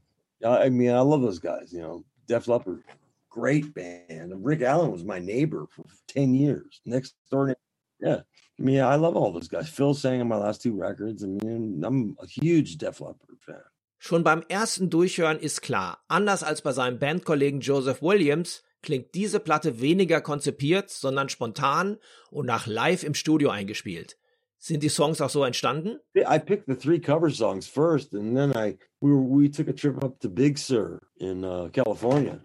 I 0.45 0.69
mean, 0.69 0.91
I 0.91 1.01
love 1.01 1.21
those 1.21 1.39
guys. 1.39 1.73
You 1.73 1.81
know, 1.81 2.05
Def 2.27 2.47
Leppard, 2.47 2.83
great 3.29 3.73
band. 3.73 4.33
Rick 4.43 4.61
Allen 4.61 4.91
was 4.91 5.03
my 5.03 5.19
neighbor 5.19 5.67
for 5.71 5.85
ten 6.07 6.33
years. 6.33 6.81
Next 6.85 7.15
door, 7.29 7.55
yeah. 7.99 8.21
I 8.59 8.61
mean, 8.61 8.81
I 8.81 8.95
love 8.95 9.15
all 9.15 9.31
those 9.31 9.47
guys. 9.47 9.69
Phil 9.69 9.93
sang 9.93 10.21
on 10.21 10.27
my 10.27 10.35
last 10.35 10.61
two 10.61 10.75
records. 10.75 11.23
I 11.23 11.27
mean, 11.27 11.81
I'm 11.83 12.17
a 12.21 12.27
huge 12.27 12.77
Def 12.77 12.99
Leppard 12.99 13.39
fan. 13.39 13.63
Schon 14.01 14.23
beim 14.23 14.43
ersten 14.47 14.89
Durchhören 14.89 15.39
ist 15.39 15.61
klar, 15.61 15.99
anders 16.07 16.41
als 16.43 16.61
bei 16.61 16.71
seinem 16.71 16.99
Bandkollegen 16.99 17.59
Joseph 17.59 18.01
Williams, 18.01 18.63
klingt 18.81 19.13
diese 19.13 19.41
Platte 19.41 19.81
weniger 19.81 20.21
konzipiert, 20.21 20.89
sondern 20.89 21.27
spontan 21.27 21.97
und 22.31 22.45
nach 22.45 22.65
live 22.65 23.03
im 23.03 23.13
Studio 23.13 23.49
eingespielt. 23.49 24.17
Sind 24.61 24.83
die 24.83 24.89
Songs 24.89 25.21
auch 25.21 25.29
so 25.29 25.45
entstanden? 25.45 26.01
I 26.27 26.37
picked 26.37 26.67
the 26.67 26.75
three 26.75 26.99
cover 26.99 27.29
songs 27.29 27.65
first, 27.65 28.13
and 28.13 28.35
then 28.35 28.51
I 28.57 28.77
we 28.99 29.09
were, 29.09 29.21
we 29.21 29.47
took 29.47 29.69
a 29.69 29.73
trip 29.73 30.03
up 30.03 30.19
to 30.19 30.27
Big 30.27 30.57
Sur 30.57 30.99
in 31.17 31.45
uh, 31.45 31.69
California 31.71 32.41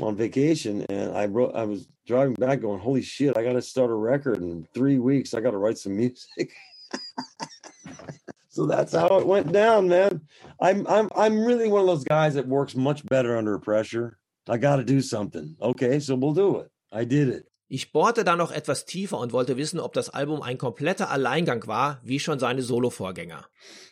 on 0.00 0.16
vacation, 0.16 0.84
and 0.88 1.16
I 1.16 1.26
wrote. 1.26 1.54
I 1.54 1.64
was 1.64 1.86
driving 2.04 2.34
back, 2.34 2.62
going, 2.62 2.80
"Holy 2.80 3.00
shit! 3.00 3.36
I 3.36 3.44
got 3.44 3.52
to 3.52 3.62
start 3.62 3.90
a 3.90 3.94
record 3.94 4.38
in 4.38 4.66
three 4.74 4.98
weeks. 4.98 5.34
I 5.34 5.40
got 5.40 5.52
to 5.52 5.58
write 5.58 5.78
some 5.78 5.96
music." 5.96 6.52
so 8.48 8.66
that's 8.66 8.92
how 8.92 9.18
it 9.18 9.26
went 9.26 9.52
down, 9.52 9.86
man. 9.86 10.20
I'm 10.60 10.84
I'm 10.88 11.10
I'm 11.14 11.44
really 11.44 11.68
one 11.68 11.82
of 11.82 11.86
those 11.86 12.04
guys 12.04 12.34
that 12.34 12.48
works 12.48 12.74
much 12.74 13.06
better 13.06 13.36
under 13.36 13.56
pressure. 13.60 14.18
I 14.48 14.56
got 14.56 14.76
to 14.76 14.84
do 14.84 15.00
something. 15.00 15.54
Okay, 15.62 16.00
so 16.00 16.16
we'll 16.16 16.34
do 16.34 16.58
it. 16.58 16.72
I 16.90 17.04
did 17.04 17.28
it. 17.28 17.46
Ich 17.74 17.90
bohrte 17.90 18.22
da 18.22 18.36
noch 18.36 18.52
etwas 18.52 18.84
tiefer 18.84 19.18
und 19.18 19.32
wollte 19.32 19.56
wissen, 19.56 19.80
ob 19.80 19.94
das 19.94 20.10
Album 20.10 20.42
ein 20.42 20.58
kompletter 20.58 21.08
Alleingang 21.08 21.66
war, 21.66 22.02
wie 22.04 22.20
schon 22.20 22.38
seine 22.38 22.60
Solo-Vorgänger. 22.60 23.46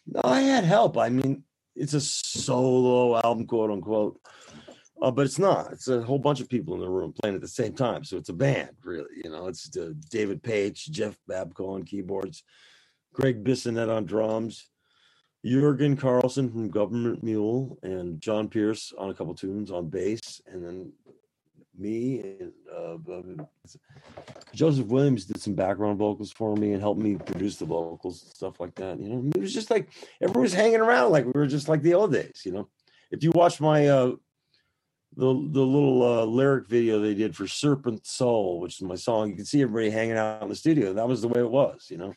No, 0.04 0.20
I 0.22 0.42
had 0.42 0.64
help. 0.64 0.98
I 0.98 1.08
mean, 1.08 1.44
it's 1.74 1.94
a 1.94 2.00
solo 2.00 3.16
album, 3.16 3.46
quote 3.46 3.72
unquote. 3.72 4.20
Uh, 5.00 5.10
but 5.10 5.24
it's 5.24 5.38
not. 5.38 5.72
It's 5.72 5.88
a 5.88 6.02
whole 6.02 6.18
bunch 6.18 6.42
of 6.42 6.48
people 6.50 6.74
in 6.74 6.80
the 6.80 6.90
room 6.90 7.14
playing 7.22 7.36
at 7.36 7.40
the 7.40 7.48
same 7.48 7.72
time. 7.72 8.04
So 8.04 8.18
it's 8.18 8.28
a 8.28 8.34
band, 8.34 8.76
really. 8.84 9.16
You 9.24 9.30
know, 9.30 9.46
it's 9.46 9.74
uh, 9.74 9.94
David 10.10 10.42
Page, 10.42 10.90
Jeff 10.90 11.16
Babco 11.26 11.70
on 11.70 11.84
keyboards, 11.84 12.44
Greg 13.14 13.42
Bissonette 13.42 13.88
on 13.88 14.04
drums, 14.04 14.68
Jurgen 15.42 15.96
Carlson 15.96 16.50
from 16.50 16.68
Government 16.68 17.22
Mule, 17.22 17.78
and 17.82 18.20
John 18.20 18.48
Pierce 18.48 18.92
on 18.98 19.08
a 19.08 19.14
couple 19.14 19.34
tunes 19.34 19.70
on 19.70 19.88
bass, 19.88 20.42
and 20.46 20.62
then 20.62 20.92
me 21.80 22.20
and 22.20 22.52
uh, 22.74 23.44
Joseph 24.54 24.86
Williams 24.86 25.24
did 25.24 25.40
some 25.40 25.54
background 25.54 25.98
vocals 25.98 26.30
for 26.30 26.54
me 26.56 26.72
and 26.72 26.80
helped 26.80 27.00
me 27.00 27.16
produce 27.16 27.56
the 27.56 27.64
vocals 27.64 28.22
and 28.22 28.32
stuff 28.32 28.60
like 28.60 28.74
that. 28.76 29.00
You 29.00 29.08
know, 29.08 29.30
it 29.34 29.40
was 29.40 29.54
just 29.54 29.70
like 29.70 29.88
everyone 30.20 30.42
was 30.42 30.54
hanging 30.54 30.80
around 30.80 31.10
like 31.10 31.24
we 31.24 31.32
were 31.34 31.46
just 31.46 31.68
like 31.68 31.82
the 31.82 31.94
old 31.94 32.12
days. 32.12 32.42
You 32.44 32.52
know, 32.52 32.68
if 33.10 33.24
you 33.24 33.30
watch 33.32 33.60
my 33.60 33.88
uh, 33.88 34.12
the 35.16 35.26
the 35.26 35.60
little 35.60 36.02
uh, 36.02 36.24
lyric 36.24 36.68
video 36.68 37.00
they 37.00 37.14
did 37.14 37.34
for 37.34 37.46
Serpent 37.46 38.06
Soul, 38.06 38.60
which 38.60 38.76
is 38.76 38.82
my 38.82 38.94
song. 38.94 39.30
You 39.30 39.36
can 39.36 39.44
see 39.44 39.62
everybody 39.62 39.90
hanging 39.90 40.16
out 40.16 40.42
in 40.42 40.48
the 40.48 40.54
studio. 40.54 40.92
That 40.92 41.08
was 41.08 41.22
the 41.22 41.28
way 41.28 41.40
it 41.40 41.50
was, 41.50 41.88
you 41.90 41.98
know, 41.98 42.14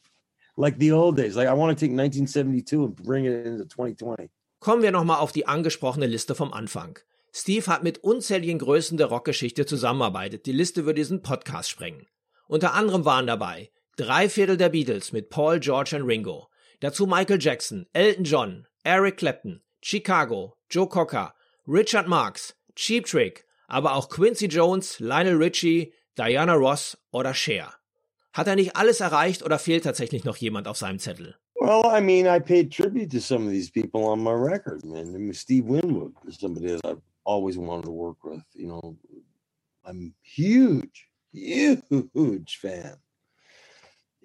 like 0.58 0.78
the 0.78 0.92
old 0.92 1.18
days. 1.18 1.36
Like 1.36 1.48
I 1.48 1.54
want 1.54 1.78
to 1.78 1.86
take 1.86 1.92
1972 1.92 2.86
and 2.86 2.96
bring 2.96 3.26
it 3.26 3.46
into 3.46 3.66
2020. 3.66 4.30
Kommen 4.60 4.82
wir 4.82 4.92
nochmal 4.92 5.20
auf 5.20 5.34
die 5.34 5.46
angesprochene 5.46 6.08
Liste 6.08 6.36
vom 6.36 6.54
Anfang. 6.54 6.98
Steve 7.36 7.66
hat 7.66 7.82
mit 7.82 7.98
unzähligen 7.98 8.60
Größen 8.60 8.96
der 8.96 9.08
Rockgeschichte 9.08 9.66
zusammenarbeitet. 9.66 10.46
Die 10.46 10.52
Liste 10.52 10.86
würde 10.86 11.02
diesen 11.02 11.24
Podcast 11.24 11.68
sprengen. 11.68 12.06
Unter 12.48 12.76
anderem 12.76 13.06
waren 13.06 13.26
dabei 13.26 13.72
drei 13.96 14.30
Viertel 14.30 14.56
der 14.56 14.70
Beatles 14.70 15.12
mit 15.12 15.32
Paul, 15.32 15.60
George 15.60 15.96
und 15.96 16.04
Ringo. 16.04 16.48
Dazu 16.80 17.08
Michael 17.08 17.42
Jackson, 17.42 17.88
Elton 17.92 18.24
John, 18.24 18.68
Eric 18.84 19.18
Clapton, 19.18 19.64
Chicago, 19.82 20.56
Joe 20.70 20.88
Cocker, 20.88 21.34
Richard 21.68 22.08
Marx, 22.08 22.56
Cheap 22.76 23.06
Trick, 23.06 23.46
aber 23.68 23.96
auch 23.96 24.10
Quincy 24.10 24.46
Jones, 24.46 25.00
Lionel 25.00 25.38
Richie, 25.38 25.92
Diana 26.16 26.54
Ross 26.54 27.00
oder 27.12 27.34
Cher. 27.34 27.74
Hat 28.32 28.48
er 28.48 28.56
nicht 28.56 28.76
alles 28.76 29.00
erreicht 29.00 29.42
oder 29.42 29.58
fehlt 29.58 29.86
tatsächlich 29.86 30.24
noch 30.24 30.38
jemand 30.38 30.68
auf 30.68 30.78
seinem 30.78 31.00
Zettel? 31.00 31.36
Well, 31.56 31.84
I 31.86 32.00
mean, 32.00 32.28
I 32.28 32.40
paid 32.40 32.72
tribute 32.72 33.10
to 33.12 33.20
some 33.20 33.46
of 33.46 33.52
these 33.52 33.72
people 33.72 34.04
on 34.04 34.22
my 34.22 34.34
record, 34.34 34.86
man. 34.86 35.16
I 35.16 35.34
Steve 35.34 35.66
Winwood 35.66 36.14
is 36.28 36.38
somebody 36.40 36.68
that 36.68 36.84
I've 36.84 37.02
always 37.26 37.58
wanted 37.58 37.86
to 37.86 37.92
work 37.92 38.24
with. 38.24 38.44
You 38.54 38.68
know, 38.68 38.98
I'm 39.86 40.14
huge, 40.22 41.08
huge 41.32 42.58
fan. 42.58 42.96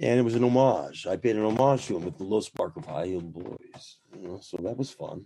And 0.01 0.21
it 0.21 0.23
was 0.23 0.37
an 0.37 0.45
homage. 0.45 1.07
I 1.07 1.17
paid 1.17 1.37
an 1.37 1.45
homage 1.45 1.87
to 1.87 1.97
him 1.97 2.05
with 2.05 2.19
the 2.19 2.25
low 2.25 2.41
spark 2.41 2.77
of 2.77 2.87
high 2.87 3.07
heel 3.07 3.21
boys. 3.21 3.97
You 4.15 4.29
know, 4.29 4.39
so 4.41 4.57
that 4.63 4.77
was 4.77 4.91
fun. 4.91 5.25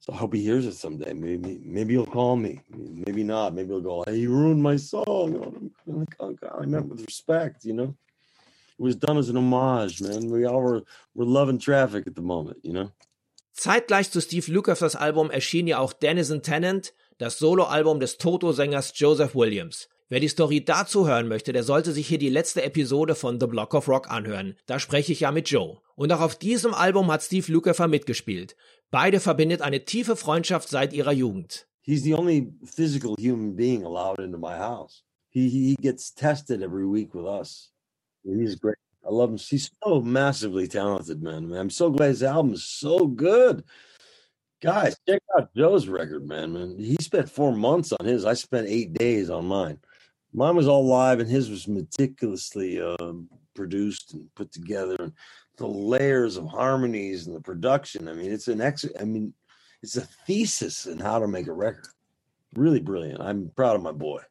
So 0.00 0.12
I 0.12 0.16
hope 0.16 0.34
he 0.34 0.42
hears 0.42 0.66
it 0.66 0.74
someday. 0.74 1.12
Maybe 1.12 1.60
maybe 1.64 1.94
he'll 1.94 2.06
call 2.06 2.36
me. 2.36 2.60
Maybe 2.70 3.22
not. 3.24 3.54
Maybe 3.54 3.68
he'll 3.68 3.80
go, 3.80 4.04
Hey, 4.06 4.16
you 4.16 4.30
ruined 4.30 4.62
my 4.62 4.76
song. 4.76 5.70
I 5.88 6.66
meant 6.66 6.88
with 6.88 7.04
respect, 7.04 7.64
you 7.64 7.72
know. 7.72 7.94
It 8.78 8.82
was 8.82 8.96
done 8.96 9.16
as 9.16 9.30
an 9.30 9.36
homage, 9.36 10.02
man. 10.02 10.30
We 10.30 10.44
all 10.44 10.60
were, 10.60 10.82
were 11.14 11.24
loving 11.24 11.58
traffic 11.58 12.06
at 12.06 12.14
the 12.14 12.22
moment, 12.22 12.58
you 12.62 12.72
know. 12.72 12.92
Zeitgleich 13.56 14.10
zu 14.10 14.20
Steve 14.20 14.52
Lukather's 14.52 14.96
Album 14.96 15.30
erschien 15.30 15.66
ja 15.66 15.78
auch 15.78 15.94
Denizen 15.94 16.42
Tennant, 16.42 16.92
das 17.16 17.38
Soloalbum 17.38 18.00
des 18.00 18.18
Toto-Sängers 18.18 18.92
Joseph 18.96 19.34
Williams. 19.34 19.88
Wer 20.10 20.20
die 20.20 20.28
Story 20.28 20.62
dazu 20.62 21.08
hören 21.08 21.26
möchte, 21.26 21.54
der 21.54 21.62
sollte 21.62 21.92
sich 21.92 22.06
hier 22.06 22.18
die 22.18 22.28
letzte 22.28 22.62
Episode 22.62 23.14
von 23.14 23.40
The 23.40 23.46
Block 23.46 23.72
of 23.72 23.88
Rock 23.88 24.10
anhören. 24.10 24.56
Da 24.66 24.78
spreche 24.78 25.10
ich 25.10 25.20
ja 25.20 25.32
mit 25.32 25.48
Joe. 25.48 25.78
Und 25.94 26.12
auch 26.12 26.20
auf 26.20 26.36
diesem 26.36 26.74
Album 26.74 27.10
hat 27.10 27.22
Steve 27.22 27.50
Lukather 27.50 27.88
mitgespielt. 27.88 28.56
Beide 28.90 29.20
verbindet 29.20 29.62
eine 29.62 29.86
tiefe 29.86 30.16
Freundschaft 30.16 30.68
seit 30.68 30.92
ihrer 30.92 31.12
Jugend. 31.12 31.66
He's 31.80 32.02
the 32.02 32.14
only 32.14 32.52
physical 32.62 33.14
human 33.18 33.56
being 33.56 33.84
allowed 33.84 34.18
into 34.18 34.36
my 34.36 34.58
house. 34.58 35.02
He, 35.30 35.48
he 35.48 35.76
gets 35.80 36.12
tested 36.12 36.60
every 36.60 36.86
week 36.86 37.14
with 37.14 37.24
us. 37.24 37.72
He's 38.22 38.60
great. 38.60 38.76
I 39.06 39.10
love 39.12 39.30
him. 39.30 39.38
He's 39.38 39.70
so 39.84 40.00
massively 40.00 40.66
talented, 40.66 41.22
man. 41.22 41.48
man. 41.48 41.60
I'm 41.60 41.70
so 41.70 41.90
glad 41.90 42.08
his 42.08 42.22
album 42.22 42.54
is 42.54 42.64
so 42.64 43.06
good. 43.06 43.62
Guys, 44.62 44.96
check 45.08 45.22
out 45.38 45.54
Joe's 45.54 45.86
record, 45.86 46.26
man. 46.26 46.52
Man, 46.52 46.76
he 46.78 46.96
spent 47.00 47.30
four 47.30 47.54
months 47.54 47.92
on 47.92 48.06
his. 48.06 48.24
I 48.24 48.34
spent 48.34 48.66
eight 48.68 48.94
days 48.94 49.30
on 49.30 49.46
mine. 49.46 49.78
Mine 50.32 50.56
was 50.56 50.66
all 50.66 50.86
live, 50.86 51.20
and 51.20 51.30
his 51.30 51.50
was 51.50 51.68
meticulously 51.68 52.80
uh, 52.80 53.12
produced 53.54 54.14
and 54.14 54.34
put 54.34 54.50
together, 54.52 54.96
and 54.98 55.12
the 55.56 55.66
layers 55.66 56.36
of 56.36 56.46
harmonies 56.46 57.26
and 57.26 57.36
the 57.36 57.40
production. 57.40 58.08
I 58.08 58.14
mean, 58.14 58.32
it's 58.32 58.48
an 58.48 58.60
ex. 58.60 58.84
I 58.98 59.04
mean, 59.04 59.32
it's 59.82 59.96
a 59.96 60.08
thesis 60.26 60.86
in 60.86 60.98
how 60.98 61.18
to 61.18 61.28
make 61.28 61.46
a 61.46 61.52
record. 61.52 61.88
Really 62.54 62.80
brilliant. 62.80 63.20
I'm 63.20 63.52
proud 63.56 63.76
of 63.76 63.82
my 63.82 63.92
boy, 63.92 64.22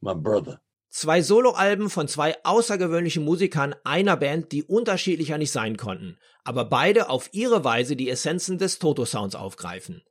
my 0.00 0.14
brother. 0.14 0.58
Zwei 0.98 1.20
Soloalben 1.20 1.90
von 1.90 2.08
zwei 2.08 2.42
außergewöhnlichen 2.42 3.22
Musikern 3.22 3.74
einer 3.84 4.16
Band, 4.16 4.50
die 4.50 4.62
unterschiedlicher 4.62 5.36
nicht 5.36 5.52
sein 5.52 5.76
konnten, 5.76 6.16
aber 6.42 6.64
beide 6.64 7.10
auf 7.10 7.28
ihre 7.32 7.64
Weise 7.64 7.96
die 7.96 8.08
Essenzen 8.08 8.56
des 8.56 8.78
Toto-Sounds 8.78 9.34
aufgreifen. 9.34 10.02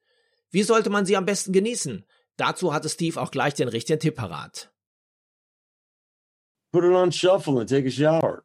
Wie 0.51 0.61
sollte 0.61 0.91
man 0.91 1.07
sie 1.07 1.17
am 1.17 1.25
besten 1.25 1.53
genießen? 1.53 2.05
Dazu 2.37 2.71
hatte 2.71 2.87
Steve 2.87 3.19
auch 3.19 3.31
gleich 3.31 3.55
den 3.55 3.67
richtigen 3.67 3.99
Tipp 3.99 4.13
parat. 4.13 4.71
Put 6.71 6.83
it 6.83 6.91
on 6.91 7.11
shuffle 7.11 7.61
and 7.61 7.67
take 7.67 7.87
a 7.87 7.91
shower. 7.91 8.43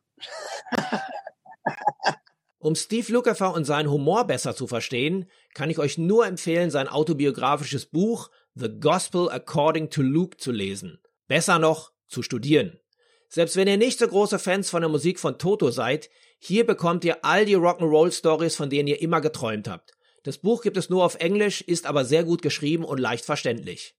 Um 2.58 2.74
Steve 2.74 3.12
Lukather 3.12 3.52
und 3.52 3.66
seinen 3.66 3.90
Humor 3.90 4.24
besser 4.24 4.56
zu 4.56 4.66
verstehen, 4.66 5.28
kann 5.52 5.68
ich 5.68 5.78
euch 5.78 5.98
nur 5.98 6.26
empfehlen, 6.26 6.70
sein 6.70 6.88
autobiografisches 6.88 7.84
Buch 7.84 8.30
The 8.54 8.70
Gospel 8.80 9.28
According 9.30 9.90
to 9.90 10.00
Luke 10.00 10.38
zu 10.38 10.52
lesen. 10.52 11.02
Besser 11.26 11.58
noch, 11.58 11.92
zu 12.10 12.22
studieren. 12.22 12.78
Selbst 13.28 13.56
wenn 13.56 13.68
ihr 13.68 13.76
nicht 13.76 13.98
so 13.98 14.08
große 14.08 14.38
Fans 14.38 14.68
von 14.68 14.82
der 14.82 14.90
Musik 14.90 15.20
von 15.20 15.38
Toto 15.38 15.70
seid, 15.70 16.10
hier 16.38 16.66
bekommt 16.66 17.04
ihr 17.04 17.24
all 17.24 17.44
die 17.44 17.56
Rock'n'Roll 17.56 18.12
Stories, 18.12 18.56
von 18.56 18.70
denen 18.70 18.88
ihr 18.88 19.00
immer 19.00 19.20
geträumt 19.20 19.68
habt. 19.68 19.92
Das 20.24 20.38
Buch 20.38 20.62
gibt 20.62 20.76
es 20.76 20.90
nur 20.90 21.04
auf 21.04 21.14
Englisch, 21.14 21.60
ist 21.62 21.86
aber 21.86 22.04
sehr 22.04 22.24
gut 22.24 22.42
geschrieben 22.42 22.84
und 22.84 22.98
leicht 22.98 23.24
verständlich. 23.24 23.94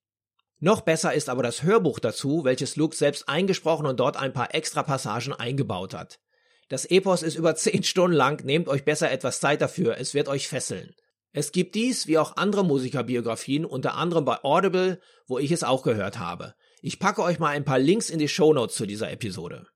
Noch 0.60 0.82
besser 0.82 1.12
ist 1.14 1.28
aber 1.28 1.42
das 1.42 1.64
Hörbuch 1.64 1.98
dazu, 1.98 2.44
welches 2.44 2.76
Luke 2.76 2.94
selbst 2.94 3.28
eingesprochen 3.28 3.86
und 3.86 3.98
dort 3.98 4.16
ein 4.16 4.32
paar 4.32 4.54
extra 4.54 4.84
Passagen 4.84 5.32
eingebaut 5.32 5.94
hat. 5.94 6.20
Das 6.68 6.84
Epos 6.84 7.22
ist 7.22 7.34
über 7.34 7.54
10 7.56 7.82
Stunden 7.82 8.16
lang, 8.16 8.44
nehmt 8.44 8.68
euch 8.68 8.84
besser 8.84 9.10
etwas 9.10 9.40
Zeit 9.40 9.60
dafür, 9.60 9.96
es 9.98 10.14
wird 10.14 10.28
euch 10.28 10.46
fesseln. 10.46 10.94
Es 11.32 11.50
gibt 11.50 11.74
dies 11.74 12.06
wie 12.06 12.18
auch 12.18 12.36
andere 12.36 12.64
Musikerbiografien, 12.64 13.64
unter 13.64 13.94
anderem 13.94 14.24
bei 14.24 14.44
Audible, 14.44 15.00
wo 15.26 15.38
ich 15.38 15.50
es 15.50 15.64
auch 15.64 15.82
gehört 15.82 16.18
habe. 16.18 16.54
Ich 16.84 16.98
packe 16.98 17.22
euch 17.22 17.38
mal 17.38 17.50
ein 17.50 17.64
paar 17.64 17.78
Links 17.78 18.10
in 18.10 18.18
die 18.18 18.26
Show 18.26 18.52
Notes 18.52 18.74
zu 18.74 18.86
dieser 18.86 19.12
Episode. 19.12 19.68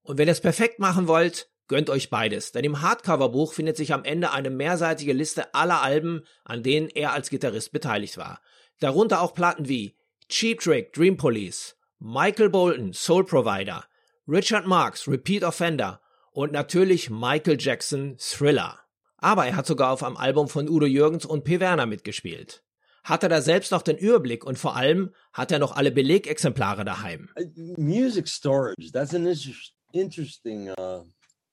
Und 0.00 0.16
wenn 0.16 0.26
ihr 0.26 0.32
es 0.32 0.40
perfekt 0.40 0.78
machen 0.78 1.06
wollt, 1.06 1.50
gönnt 1.68 1.90
euch 1.90 2.08
beides, 2.08 2.50
denn 2.50 2.64
im 2.64 2.80
Hardcover-Buch 2.80 3.52
findet 3.52 3.76
sich 3.76 3.92
am 3.92 4.04
Ende 4.04 4.30
eine 4.30 4.48
mehrseitige 4.48 5.12
Liste 5.12 5.54
aller 5.54 5.82
Alben, 5.82 6.22
an 6.44 6.62
denen 6.62 6.88
er 6.88 7.12
als 7.12 7.28
Gitarrist 7.28 7.72
beteiligt 7.72 8.16
war. 8.16 8.40
Darunter 8.80 9.20
auch 9.20 9.34
Platten 9.34 9.68
wie 9.68 9.98
Cheap 10.30 10.60
Trick, 10.60 10.94
Dream 10.94 11.18
Police, 11.18 11.76
Michael 11.98 12.48
Bolton, 12.48 12.94
Soul 12.94 13.26
Provider, 13.26 13.84
Richard 14.26 14.66
Marx, 14.66 15.06
Repeat 15.06 15.44
Offender 15.44 16.00
und 16.32 16.52
natürlich 16.52 17.10
Michael 17.10 17.58
Jackson, 17.60 18.16
Thriller. 18.18 18.78
Aber 19.18 19.44
er 19.46 19.56
hat 19.56 19.66
sogar 19.66 19.92
auf 19.92 20.02
einem 20.02 20.16
Album 20.16 20.48
von 20.48 20.70
Udo 20.70 20.86
Jürgens 20.86 21.26
und 21.26 21.44
P. 21.44 21.60
Werner 21.60 21.84
mitgespielt. 21.84 22.62
Hat 23.06 23.22
er 23.22 23.28
da 23.28 23.40
selbst 23.40 23.70
noch 23.70 23.82
den 23.82 23.96
Überblick 23.96 24.44
und 24.44 24.58
vor 24.58 24.74
allem 24.74 25.14
hat 25.32 25.52
er 25.52 25.60
noch 25.60 25.76
alle 25.76 25.92
Belegexemplare 25.92 26.84
daheim? 26.84 27.30
Music 27.76 28.26
storage. 28.26 28.90
That's 28.90 29.14
an 29.14 29.26
inter 29.26 29.52
interesting 29.92 30.70
uh, 30.70 31.04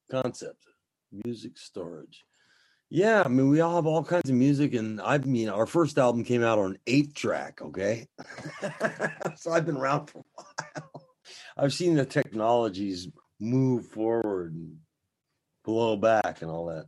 concept. 0.10 0.66
Music 1.12 1.60
storage. 1.60 2.26
Yeah, 2.90 3.22
I 3.24 3.30
mean, 3.30 3.52
we 3.52 3.62
all 3.62 3.76
have 3.76 3.86
all 3.86 4.04
kinds 4.04 4.32
of 4.32 4.36
music, 4.36 4.74
and 4.74 5.00
I 5.00 5.20
mean, 5.20 5.48
our 5.50 5.68
first 5.68 6.00
album 6.00 6.24
came 6.24 6.44
out 6.44 6.58
on 6.58 6.80
eight 6.88 7.14
track. 7.14 7.62
Okay, 7.62 8.08
so 9.36 9.52
I've 9.52 9.68
been 9.68 9.78
around 9.78 10.08
for 10.08 10.20
a 10.20 10.24
while. 10.34 11.04
I've 11.56 11.74
seen 11.74 11.94
the 11.94 12.06
technologies 12.06 13.08
move 13.40 13.86
forward 13.86 14.56
and 14.56 14.78
blow 15.64 15.98
back 15.98 16.42
and 16.42 16.50
all 16.50 16.66
that. 16.66 16.88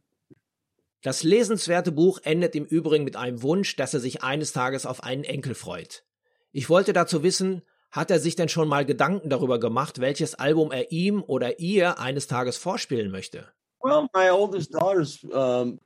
Das 1.06 1.22
lesenswerte 1.22 1.92
Buch 1.92 2.18
endet 2.24 2.56
im 2.56 2.66
Übrigen 2.66 3.04
mit 3.04 3.16
einem 3.16 3.44
Wunsch, 3.44 3.76
dass 3.76 3.94
er 3.94 4.00
sich 4.00 4.24
eines 4.24 4.54
Tages 4.54 4.88
auf 4.88 5.04
einen 5.04 5.24
Enkel 5.24 5.54
freut. 5.54 6.04
Ich 6.52 6.68
wollte 6.68 6.94
dazu 6.94 7.22
wissen, 7.22 7.62
hat 7.92 8.10
er 8.10 8.20
sich 8.20 8.36
denn 8.36 8.50
schon 8.50 8.68
mal 8.68 8.88
Gedanken 8.88 9.30
darüber 9.30 9.60
gemacht, 9.60 10.02
welches 10.02 10.34
Album 10.34 10.72
er 10.72 10.92
ihm 10.92 11.22
oder 11.22 11.60
ihr 11.60 12.00
eines 12.00 12.26
Tages 12.26 12.58
vorspielen 12.58 13.12
möchte? 13.12 13.48
Well, 13.84 14.08
my 14.16 14.32
oldest 14.32 14.74
daughter's 14.74 15.24
um, 15.26 15.80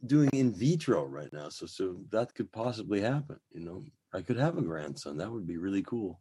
doing 0.00 0.30
in 0.32 0.58
vitro 0.58 1.04
right 1.04 1.30
now, 1.34 1.50
so 1.50 1.66
so 1.66 2.00
that 2.10 2.34
could 2.34 2.50
possibly 2.50 3.02
happen. 3.02 3.38
You 3.52 3.60
know, 3.60 3.84
I 4.14 4.22
could 4.22 4.38
have 4.38 4.56
a 4.56 4.62
grandson. 4.62 5.18
That 5.18 5.30
would 5.32 5.46
be 5.46 5.58
really 5.58 5.82
cool. 5.82 6.18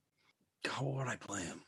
What 0.78 0.94
would 0.94 1.08
I 1.08 1.16
play 1.16 1.44
him? 1.44 1.62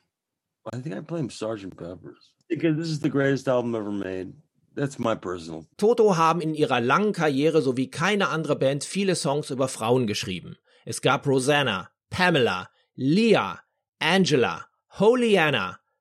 I 0.74 0.82
think 0.82 0.98
I 0.98 1.00
play 1.00 1.22
him 1.22 1.30
Sergeant 1.30 1.78
Pepper's 1.78 2.34
because 2.50 2.76
this 2.76 2.90
is 2.90 3.00
the 3.00 3.10
greatest 3.10 3.48
album 3.48 3.74
ever 3.74 3.90
made. 3.90 4.34
That's 4.78 5.00
my 5.00 5.16
personal. 5.16 5.66
Toto 5.78 6.18
haben 6.18 6.40
in 6.40 6.54
ihrer 6.54 6.80
langen 6.80 7.12
Karriere 7.12 7.64
sowie 7.64 7.90
keine 7.90 8.30
andere 8.30 8.56
Band 8.56 8.84
viele 8.84 9.16
Songs 9.16 9.50
über 9.50 9.68
Frauen 9.68 10.06
geschrieben. 10.06 10.56
Es 10.86 11.02
gab 11.02 11.26
Rosanna, 11.26 11.90
Pamela, 12.12 12.70
Leah, 12.94 13.60
Angela, 13.98 14.68
Holy 15.00 15.40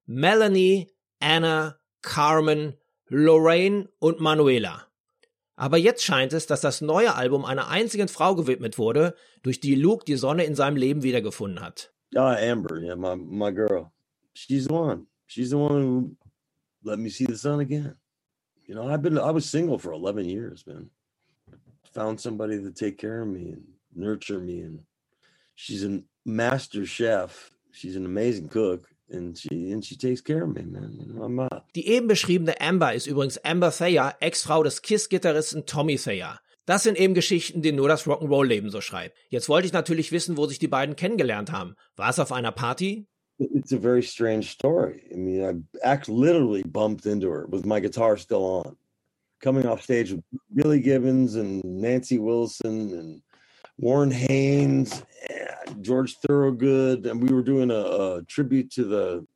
Melanie, 0.05 0.91
Anna, 1.21 1.79
Carmen, 2.03 2.75
Lorraine 3.09 3.89
und 3.99 4.21
Manuela. 4.21 4.87
Aber 5.57 5.79
jetzt 5.79 6.05
scheint 6.05 6.35
es, 6.35 6.47
dass 6.47 6.61
das 6.61 6.83
neue 6.83 7.15
Album 7.15 7.47
einer 7.47 7.69
einzigen 7.69 8.09
Frau 8.09 8.35
gewidmet 8.35 8.77
wurde, 8.77 9.15
durch 9.43 9.59
die 9.59 9.75
Luke 9.75 10.05
die 10.05 10.17
Sonne 10.17 10.45
in 10.45 10.55
seinem 10.55 10.77
Leben 10.77 11.03
wiedergefunden 11.03 11.63
hat. 11.63 11.95
Ah, 12.15 12.37
Amber, 12.37 12.77
yeah, 12.79 12.95
my 12.95 13.17
my 13.17 13.51
girl. 13.51 13.91
She's 14.35 14.65
the 14.65 14.73
one. 14.73 15.07
She's 15.27 15.49
the 15.49 15.57
one 15.57 15.83
who 15.83 16.17
let 16.85 16.99
me 16.99 17.09
see 17.09 17.25
the 17.25 17.37
sun 17.37 17.61
again. 17.61 17.97
You 18.67 18.75
know, 18.75 18.89
I've 18.89 19.03
been 19.03 19.19
I 19.19 19.31
was 19.31 19.49
single 19.49 19.79
for 19.79 19.93
11 19.93 20.29
years, 20.29 20.65
man. 20.67 20.91
Found 21.95 22.21
somebody 22.21 22.61
to 22.63 22.71
take 22.71 22.99
care 22.99 23.23
of 23.23 23.29
me 23.29 23.53
and 23.53 23.63
nurture 23.95 24.39
me 24.39 24.61
and 24.61 24.81
she's 25.55 25.85
a 25.85 26.03
master 26.25 26.85
chef. 26.85 27.51
She's 27.73 27.97
an 27.97 28.05
amazing 28.05 28.49
cook. 28.49 28.89
And 29.09 29.39
she, 29.39 29.71
and 29.71 29.85
she 29.85 29.97
takes 29.97 30.21
care 30.21 30.43
of 30.43 30.55
me, 30.55 30.63
man. 30.63 30.93
You 30.99 31.07
know, 31.07 31.23
I'm, 31.23 31.39
uh, 31.39 31.61
Die 31.77 31.87
eben 31.87 32.09
beschriebene 32.09 32.61
Amber 32.61 32.93
ist 32.93 33.07
übrigens 33.07 33.39
Amber 33.39 33.71
Thayer, 33.71 34.17
Ex-Frau 34.19 34.65
des 34.65 34.83
Kiss-Gitarristen 34.83 35.65
Tommy 35.65 35.97
Thayer. 35.97 36.41
Das 36.65 36.83
sind 36.83 36.99
eben 36.99 37.15
Geschichten, 37.15 37.63
die 37.63 37.71
nur 37.71 37.87
das 37.89 38.09
Rock'n'Roll-Leben 38.09 38.71
so 38.71 38.81
schreibt. 38.81 39.17
Jetzt 39.29 39.49
wollte 39.49 39.69
ich 39.69 39.73
natürlich 39.73 40.11
wissen, 40.11 40.37
wo 40.37 40.47
sich 40.47 40.59
die 40.59 40.67
beiden 40.67 40.97
kennengelernt 40.97 41.53
haben. 41.53 41.77
War 41.95 42.11
es 42.11 42.19
auf 42.19 42.33
einer 42.33 42.51
Party? 42.51 43.07
It's 43.39 43.73
a 43.73 43.79
very 43.79 44.03
strange 44.03 44.51
story. 44.51 45.09
I 45.13 45.17
mean, 45.17 45.45
I 45.45 45.87
actually 45.87 46.19
literally 46.19 46.63
bumped 46.63 47.07
into 47.07 47.29
her 47.29 47.47
with 47.47 47.67
my 47.67 47.81
guitar 47.81 48.17
still 48.17 48.45
on, 48.45 48.77
coming 49.41 49.67
off 49.67 49.83
stage 49.83 50.13
with 50.13 50.25
Billy 50.55 50.81
Gibbons 50.81 51.35
and 51.35 51.63
Nancy 51.65 52.19
Wilson 52.19 52.93
and 52.95 53.23
Warren 53.79 54.11
Haynes, 54.11 55.03
and 55.29 55.85
George 55.85 56.17
Thorogood, 56.19 57.07
and 57.07 57.23
we 57.23 57.35
were 57.35 57.43
doing 57.43 57.71
a, 57.71 57.75
a 57.75 58.23
tribute 58.27 58.71
to 58.73 58.85
the 58.85 59.27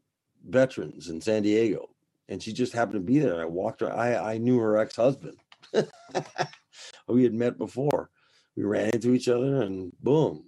veterans 0.48 1.08
in 1.08 1.20
San 1.20 1.42
Diego. 1.42 1.90
And 2.28 2.42
she 2.42 2.52
just 2.52 2.72
happened 2.72 2.94
to 2.94 3.12
be 3.12 3.18
there. 3.18 3.32
And 3.32 3.42
I 3.42 3.46
walked 3.46 3.80
her. 3.80 3.92
I, 3.92 4.34
I 4.34 4.38
knew 4.38 4.58
her 4.58 4.78
ex 4.78 4.96
husband. 4.96 5.36
we 7.08 7.24
had 7.24 7.34
met 7.34 7.58
before. 7.58 8.08
We 8.56 8.64
ran 8.64 8.90
into 8.90 9.14
each 9.14 9.28
other, 9.28 9.62
and 9.62 9.92
boom, 10.00 10.44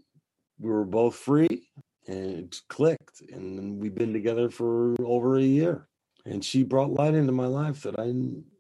we 0.59 0.71
were 0.71 0.85
both 0.85 1.17
free 1.17 1.69
and 2.07 2.39
it 2.39 2.61
clicked 2.69 3.23
and 3.33 3.81
we've 3.81 3.95
been 3.95 4.13
together 4.13 4.51
for 4.51 4.95
over 5.05 5.37
a 5.37 5.43
year 5.43 5.89
and 6.25 6.45
she 6.45 6.63
brought 6.65 6.91
light 6.93 7.15
into 7.15 7.33
my 7.33 7.47
life 7.47 7.83
that 7.83 7.99
i 7.99 8.13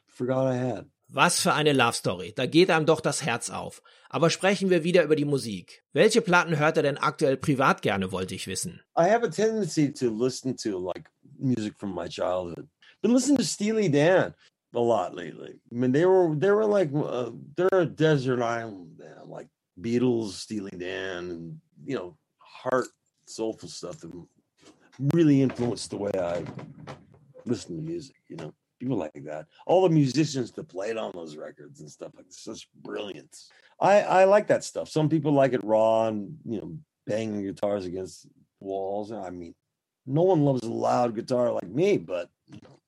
forgot 0.08 0.46
i 0.46 0.54
had 0.56 0.86
Was 1.14 1.40
für 1.40 1.52
eine 1.52 1.74
Love 1.74 1.92
Story. 1.92 2.32
Da 2.34 2.46
geht 2.46 2.70
einem 2.70 2.86
doch 2.86 3.02
das 3.02 3.22
Herz 3.22 3.50
auf. 3.50 3.82
Aber 4.08 4.30
sprechen 4.30 4.70
wir 4.70 4.82
wieder 4.82 5.04
über 5.04 5.14
die 5.14 5.26
Musik. 5.26 5.84
Welche 5.92 6.22
Platten 6.22 6.58
hört 6.58 6.78
er 6.78 6.82
denn 6.82 6.96
aktuell 6.96 7.36
privat 7.36 7.82
gerne, 7.82 8.12
wollte 8.12 8.34
ich 8.34 8.46
wissen. 8.46 8.80
i 8.96 9.10
have 9.10 9.22
a 9.22 9.28
tendency 9.28 9.92
to 9.92 10.08
listen 10.08 10.56
to 10.56 10.78
like 10.78 11.10
music 11.38 11.74
from 11.78 11.94
my 11.94 12.08
childhood 12.08 12.66
been 13.02 13.12
listening 13.12 13.36
to 13.36 13.44
steely 13.44 13.90
dan 13.90 14.34
a 14.74 14.80
lot 14.80 15.14
lately 15.14 15.60
i 15.70 15.74
mean 15.74 15.92
they 15.92 16.06
were 16.06 16.34
they 16.34 16.50
were 16.50 16.66
like 16.66 16.88
uh, 16.94 17.30
they're 17.56 17.80
a 17.80 17.84
desert 17.84 18.40
island 18.40 18.96
band 18.96 19.28
like 19.28 19.48
beatles 19.78 20.32
steely 20.38 20.70
dan 20.70 21.30
and 21.30 21.60
you 21.84 21.94
know 21.96 22.16
heart 22.38 22.88
soulful 23.34 23.68
stuff 23.68 23.98
that 23.98 24.12
really 25.12 25.42
influenced 25.42 25.90
the 25.90 25.96
way 25.96 26.10
I 26.18 26.44
listen 27.44 27.76
to 27.76 27.82
music, 27.82 28.16
you 28.28 28.36
know. 28.36 28.52
People 28.80 28.96
like 28.96 29.12
that. 29.26 29.46
All 29.64 29.82
the 29.82 29.94
musicians 29.94 30.50
that 30.50 30.68
played 30.68 30.96
on 30.96 31.12
those 31.14 31.36
records 31.36 31.78
and 31.80 31.88
stuff 31.88 32.10
like 32.16 32.26
such 32.30 32.68
brilliance. 32.82 33.48
I, 33.80 34.00
I 34.00 34.24
like 34.24 34.48
that 34.48 34.64
stuff. 34.64 34.88
Some 34.88 35.08
people 35.08 35.32
like 35.32 35.52
it 35.52 35.62
raw 35.62 36.08
and 36.08 36.36
you 36.44 36.60
know, 36.60 36.76
banging 37.06 37.42
guitars 37.42 37.86
against 37.86 38.26
walls. 38.58 39.12
I 39.12 39.30
mean, 39.30 39.54
no 40.04 40.22
one 40.22 40.44
loves 40.44 40.64
a 40.64 40.70
loud 40.70 41.14
guitar 41.14 41.52
like 41.52 41.68
me, 41.68 41.96
but 41.96 42.28
you 42.50 42.58
know, 42.64 42.80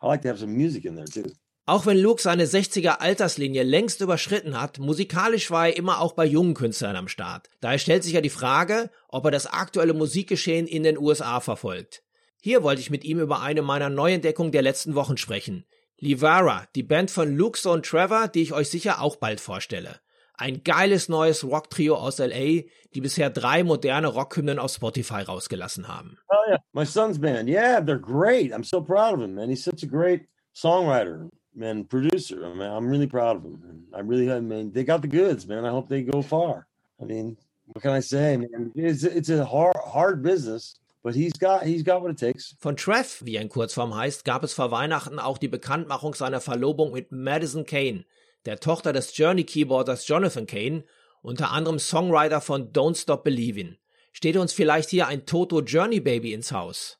I 0.00 0.06
like 0.06 0.22
to 0.22 0.28
have 0.28 0.38
some 0.38 0.56
music 0.56 0.86
in 0.86 0.94
there 0.94 1.04
too. 1.04 1.30
Auch 1.66 1.86
wenn 1.86 1.96
Luke 1.96 2.20
seine 2.20 2.44
60er 2.44 3.00
Alterslinie 3.00 3.62
längst 3.62 4.02
überschritten 4.02 4.60
hat, 4.60 4.78
musikalisch 4.78 5.50
war 5.50 5.68
er 5.68 5.76
immer 5.78 6.02
auch 6.02 6.12
bei 6.12 6.26
jungen 6.26 6.52
Künstlern 6.52 6.94
am 6.94 7.08
Start. 7.08 7.48
Daher 7.62 7.78
stellt 7.78 8.04
sich 8.04 8.12
ja 8.12 8.20
die 8.20 8.28
Frage, 8.28 8.90
ob 9.08 9.24
er 9.24 9.30
das 9.30 9.46
aktuelle 9.46 9.94
Musikgeschehen 9.94 10.66
in 10.66 10.82
den 10.82 10.98
USA 10.98 11.40
verfolgt. 11.40 12.02
Hier 12.42 12.62
wollte 12.62 12.82
ich 12.82 12.90
mit 12.90 13.02
ihm 13.02 13.18
über 13.18 13.40
eine 13.40 13.62
meiner 13.62 13.88
Neuentdeckungen 13.88 14.52
der 14.52 14.60
letzten 14.60 14.94
Wochen 14.94 15.16
sprechen. 15.16 15.64
Livara, 15.98 16.68
die 16.74 16.82
Band 16.82 17.10
von 17.10 17.34
Luke, 17.34 17.58
Sohn 17.58 17.82
Trevor, 17.82 18.28
die 18.28 18.42
ich 18.42 18.52
euch 18.52 18.68
sicher 18.68 19.00
auch 19.00 19.16
bald 19.16 19.40
vorstelle. 19.40 20.00
Ein 20.34 20.64
geiles 20.64 21.08
neues 21.08 21.44
Rock-Trio 21.44 21.94
aus 21.94 22.18
LA, 22.18 22.64
die 22.94 23.00
bisher 23.00 23.30
drei 23.30 23.64
moderne 23.64 24.08
Rockhymnen 24.08 24.58
auf 24.58 24.72
Spotify 24.72 25.22
rausgelassen 25.22 25.88
haben. 25.88 26.18
Oh 26.28 26.50
yeah, 26.50 26.58
my 26.74 26.84
son's 26.84 27.18
band. 27.18 27.48
Yeah, 27.48 27.80
they're 27.80 27.98
great. 27.98 28.52
I'm 28.52 28.64
so 28.64 28.82
proud 28.82 29.14
of 29.14 29.20
him, 29.20 29.34
man. 29.34 29.48
He's 29.48 29.64
such 29.64 29.82
a 29.82 29.86
great 29.86 30.28
songwriter. 30.54 31.30
Man, 31.54 31.84
producer. 31.84 32.44
I 32.44 32.48
mean, 32.54 32.70
I'm 32.70 32.86
really 32.86 33.06
proud 33.06 33.36
of 33.36 33.42
them. 33.42 33.84
I 33.94 34.00
really, 34.00 34.30
I 34.30 34.40
mean, 34.40 34.72
they 34.72 34.84
got 34.84 35.02
the 35.02 35.08
goods, 35.08 35.46
man. 35.46 35.64
I 35.64 35.70
hope 35.70 35.88
they 35.88 36.02
go 36.02 36.22
far. 36.22 36.66
I 37.00 37.04
mean, 37.04 37.36
what 37.66 37.82
can 37.82 37.92
I 37.92 38.00
say, 38.00 38.36
man? 38.36 38.72
It's 38.74 39.04
it's 39.04 39.30
a 39.30 39.44
hard 39.44 39.76
hard 39.76 40.22
business. 40.22 40.78
But 41.04 41.14
he's 41.14 41.34
got, 41.34 41.64
he's 41.64 41.82
got 41.82 42.00
what 42.00 42.12
it 42.12 42.18
takes. 42.18 42.56
Von 42.60 42.76
Trev, 42.78 43.20
wie 43.26 43.36
er 43.36 43.42
in 43.42 43.50
Kurzform 43.50 43.94
heißt, 43.94 44.24
gab 44.24 44.42
es 44.42 44.54
vor 44.54 44.70
Weihnachten 44.70 45.18
auch 45.18 45.36
die 45.36 45.48
Bekanntmachung 45.48 46.14
seiner 46.14 46.40
Verlobung 46.40 46.92
mit 46.92 47.12
Madison 47.12 47.66
Kane, 47.66 48.06
der 48.46 48.58
Tochter 48.58 48.94
des 48.94 49.14
Journey-Keyboarders 49.14 50.08
Jonathan 50.08 50.46
Kane, 50.46 50.84
unter 51.20 51.50
anderem 51.50 51.78
Songwriter 51.78 52.40
von 52.40 52.72
Don't 52.72 52.96
Stop 52.96 53.22
Believin'. 53.22 53.76
Steht 54.12 54.38
uns 54.38 54.54
vielleicht 54.54 54.88
hier 54.88 55.06
ein 55.06 55.26
Toto 55.26 55.60
Journey 55.60 56.00
Baby 56.00 56.32
ins 56.32 56.52
Haus? 56.52 56.98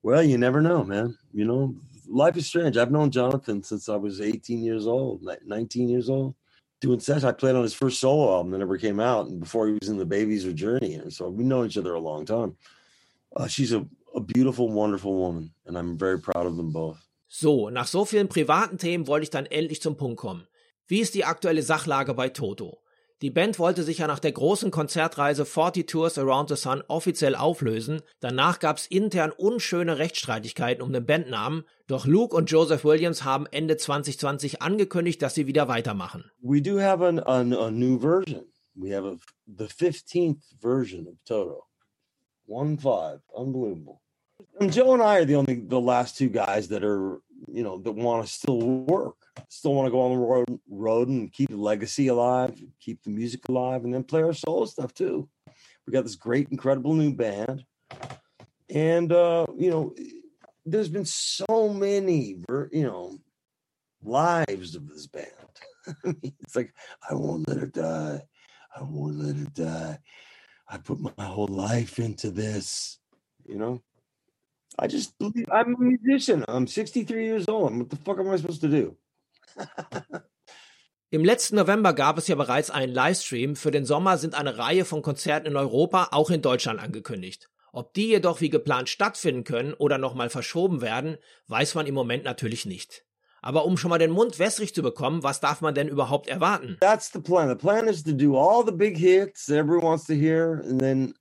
Well, 0.06 0.22
you 0.22 0.38
never 0.38 0.60
know, 0.62 0.84
man. 0.84 1.18
You 1.32 1.46
know, 1.46 1.74
life 2.06 2.36
is 2.36 2.46
strange. 2.46 2.76
I've 2.76 2.92
known 2.92 3.10
Jonathan 3.10 3.64
since 3.64 3.88
I 3.88 3.96
was 3.96 4.20
18 4.20 4.62
years 4.62 4.86
old, 4.86 5.26
19 5.44 5.88
years 5.88 6.08
old, 6.08 6.36
doing 6.80 7.00
sessions. 7.00 7.24
I 7.24 7.32
played 7.32 7.56
on 7.56 7.64
his 7.64 7.74
first 7.74 7.98
solo 7.98 8.36
album 8.36 8.52
that 8.52 8.58
never 8.58 8.78
came 8.78 9.00
out, 9.00 9.26
and 9.26 9.40
before 9.40 9.66
he 9.66 9.72
was 9.72 9.88
in 9.88 9.98
the 9.98 10.06
Babies 10.06 10.46
or 10.46 10.52
Journey. 10.52 10.94
And 10.94 11.12
so 11.12 11.28
we 11.28 11.42
know 11.42 11.64
each 11.64 11.76
other 11.76 11.92
a 11.92 11.98
long 11.98 12.24
time. 12.24 12.56
Uh, 13.34 13.48
she's 13.48 13.72
a, 13.72 13.84
a 14.14 14.20
beautiful, 14.20 14.70
wonderful 14.70 15.12
woman, 15.12 15.50
and 15.66 15.76
I'm 15.76 15.98
very 15.98 16.20
proud 16.20 16.46
of 16.46 16.56
them 16.56 16.70
both. 16.70 17.04
So, 17.26 17.68
nach 17.70 17.88
so 17.88 18.04
vielen 18.04 18.28
privaten 18.28 18.78
Themen 18.78 19.08
wollte 19.08 19.24
ich 19.24 19.30
dann 19.30 19.46
endlich 19.46 19.82
zum 19.82 19.96
Punkt 19.96 20.18
kommen. 20.18 20.46
Wie 20.86 21.00
ist 21.00 21.16
die 21.16 21.24
aktuelle 21.24 21.64
Sachlage 21.64 22.14
bei 22.14 22.28
Toto? 22.28 22.78
Die 23.22 23.30
Band 23.30 23.58
wollte 23.58 23.82
sich 23.82 23.98
ja 23.98 24.06
nach 24.06 24.18
der 24.18 24.32
großen 24.32 24.70
Konzertreise 24.70 25.46
40 25.46 25.88
Tours 25.88 26.18
Around 26.18 26.50
the 26.50 26.56
Sun 26.56 26.82
offiziell 26.86 27.34
auflösen. 27.34 28.02
Danach 28.20 28.58
gab's 28.58 28.86
intern 28.86 29.32
unschöne 29.32 29.96
Rechtsstreitigkeiten 29.96 30.82
um 30.82 30.92
den 30.92 31.06
Bandnamen. 31.06 31.64
Doch 31.86 32.04
Luke 32.04 32.36
und 32.36 32.50
Joseph 32.50 32.84
Williams 32.84 33.24
haben 33.24 33.46
Ende 33.46 33.78
2020 33.78 34.60
angekündigt, 34.60 35.22
dass 35.22 35.34
sie 35.34 35.46
wieder 35.46 35.66
weitermachen. 35.66 36.30
We 36.42 36.60
do 36.60 36.78
have 36.78 37.02
an, 37.02 37.18
an, 37.20 37.54
a 37.54 37.70
new 37.70 37.98
version. 37.98 38.44
We 38.74 38.94
have 38.94 39.06
a, 39.06 39.16
the 39.46 39.64
15th 39.64 40.42
version 40.60 41.08
of 41.08 41.14
Toto. 41.24 41.64
One 42.46 42.76
five, 42.76 43.20
unbelievable. 43.34 44.02
And 44.60 44.70
Joe 44.70 44.92
and 44.92 45.02
I 45.02 45.20
are 45.20 45.26
the 45.26 45.36
only, 45.36 45.64
the 45.66 45.80
last 45.80 46.18
two 46.18 46.28
guys 46.28 46.68
that 46.68 46.84
are, 46.84 47.22
you 47.48 47.62
know, 47.62 47.78
that 47.78 47.92
want 47.92 48.26
to 48.26 48.32
still 48.32 48.60
work. 48.60 49.16
still 49.48 49.74
want 49.74 49.86
to 49.86 49.90
go 49.90 50.00
on 50.00 50.12
the 50.12 50.18
road, 50.18 50.60
road 50.68 51.08
and 51.08 51.32
keep 51.32 51.50
the 51.50 51.56
legacy 51.56 52.08
alive, 52.08 52.60
keep 52.80 53.02
the 53.02 53.10
music 53.10 53.48
alive, 53.48 53.84
and 53.84 53.94
then 53.94 54.04
play 54.04 54.22
our 54.22 54.32
solo 54.32 54.64
stuff 54.64 54.92
too. 54.94 55.28
We 55.86 55.92
got 55.92 56.04
this 56.04 56.16
great, 56.16 56.48
incredible 56.50 56.94
new 56.94 57.14
band, 57.14 57.64
and 58.68 59.12
uh, 59.12 59.46
you 59.56 59.70
know, 59.70 59.94
there's 60.64 60.88
been 60.88 61.04
so 61.04 61.68
many, 61.72 62.42
you 62.72 62.82
know, 62.82 63.18
lives 64.02 64.74
of 64.74 64.88
this 64.88 65.06
band. 65.06 65.26
it's 66.42 66.56
like 66.56 66.74
I 67.08 67.14
won't 67.14 67.48
let 67.48 67.58
her 67.58 67.66
die. 67.66 68.22
I 68.76 68.82
won't 68.82 69.18
let 69.18 69.36
her 69.36 69.50
die. 69.54 69.98
I 70.68 70.78
put 70.78 70.98
my 70.98 71.24
whole 71.24 71.46
life 71.46 71.98
into 71.98 72.30
this. 72.30 72.98
You 73.48 73.58
know, 73.58 73.82
I 74.78 74.88
just 74.88 75.18
believe 75.18 75.46
I'm 75.50 75.74
a 75.74 75.78
musician. 75.78 76.44
I'm 76.48 76.66
63 76.66 77.24
years 77.24 77.48
old. 77.48 77.76
What 77.76 77.90
the 77.90 77.96
fuck 77.96 78.18
am 78.18 78.30
I 78.30 78.36
supposed 78.36 78.60
to 78.60 78.68
do? 78.68 78.96
Im 81.10 81.24
letzten 81.24 81.56
November 81.56 81.94
gab 81.94 82.18
es 82.18 82.28
ja 82.28 82.34
bereits 82.34 82.70
einen 82.70 82.92
Livestream. 82.92 83.56
Für 83.56 83.70
den 83.70 83.86
Sommer 83.86 84.18
sind 84.18 84.34
eine 84.34 84.58
Reihe 84.58 84.84
von 84.84 85.02
Konzerten 85.02 85.46
in 85.46 85.56
Europa, 85.56 86.08
auch 86.10 86.30
in 86.30 86.42
Deutschland 86.42 86.80
angekündigt. 86.80 87.48
Ob 87.72 87.94
die 87.94 88.08
jedoch 88.08 88.40
wie 88.40 88.50
geplant 88.50 88.88
stattfinden 88.88 89.44
können 89.44 89.72
oder 89.72 89.98
nochmal 89.98 90.30
verschoben 90.30 90.80
werden, 90.80 91.16
weiß 91.46 91.74
man 91.74 91.86
im 91.86 91.94
Moment 91.94 92.24
natürlich 92.24 92.66
nicht. 92.66 93.04
Aber 93.40 93.64
um 93.64 93.76
schon 93.76 93.90
mal 93.90 93.98
den 93.98 94.10
Mund 94.10 94.38
wässrig 94.38 94.74
zu 94.74 94.82
bekommen, 94.82 95.22
was 95.22 95.40
darf 95.40 95.60
man 95.60 95.74
denn 95.74 95.88
überhaupt 95.88 96.26
erwarten? 96.26 96.76
That's 96.80 97.12
the 97.12 97.20
plan. 97.20 97.48
The 97.48 97.54
plan 97.54 97.86
is 97.86 98.02
to 98.02 98.12
do 98.12 98.36
all 98.36 98.64
the 98.66 98.72
big 98.72 98.96
hits 98.96 99.46
that 99.46 99.56
everyone 99.56 99.86
wants 99.86 100.06
to 100.06 100.14
hear 100.14 100.62
and 100.68 100.80
then 100.80 101.14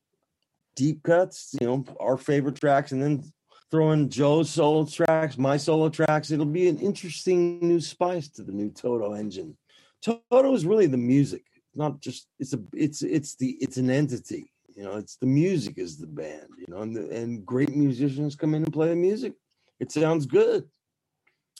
deep 0.75 1.03
cuts, 1.03 1.55
you 1.59 1.67
know, 1.67 1.85
our 1.99 2.17
favorite 2.17 2.59
tracks 2.59 2.91
and 2.91 3.01
then 3.01 3.31
throw 3.71 3.91
in 3.91 4.09
Joe's 4.09 4.49
solo 4.49 4.85
tracks, 4.85 5.37
my 5.37 5.57
solo 5.57 5.89
tracks. 5.89 6.31
It'll 6.31 6.45
be 6.45 6.67
an 6.67 6.79
interesting 6.79 7.59
new 7.59 7.79
spice 7.79 8.27
to 8.29 8.43
the 8.43 8.51
new 8.51 8.69
Toto 8.69 9.13
engine. 9.13 9.57
Toto 10.01 10.53
is 10.53 10.65
really 10.65 10.85
the 10.87 10.97
music, 10.97 11.43
not 11.73 11.99
just 11.99 12.27
it's 12.39 12.53
a 12.53 12.59
it's 12.73 13.01
it's 13.01 13.35
the 13.35 13.57
it's 13.59 13.77
an 13.77 13.89
entity. 13.89 14.51
You 14.75 14.83
know, 14.83 14.97
it's 14.97 15.15
the 15.15 15.25
music 15.25 15.77
is 15.77 15.97
the 15.97 16.07
band. 16.07 16.49
You 16.57 16.65
know, 16.67 16.81
and 16.81 16.95
the, 16.95 17.09
and 17.09 17.45
great 17.45 17.75
musicians 17.75 18.35
come 18.35 18.53
in 18.53 18.63
and 18.63 18.73
play 18.73 18.89
the 18.89 18.95
music. 18.95 19.33
It 19.79 19.91
sounds 19.91 20.25
good, 20.25 20.69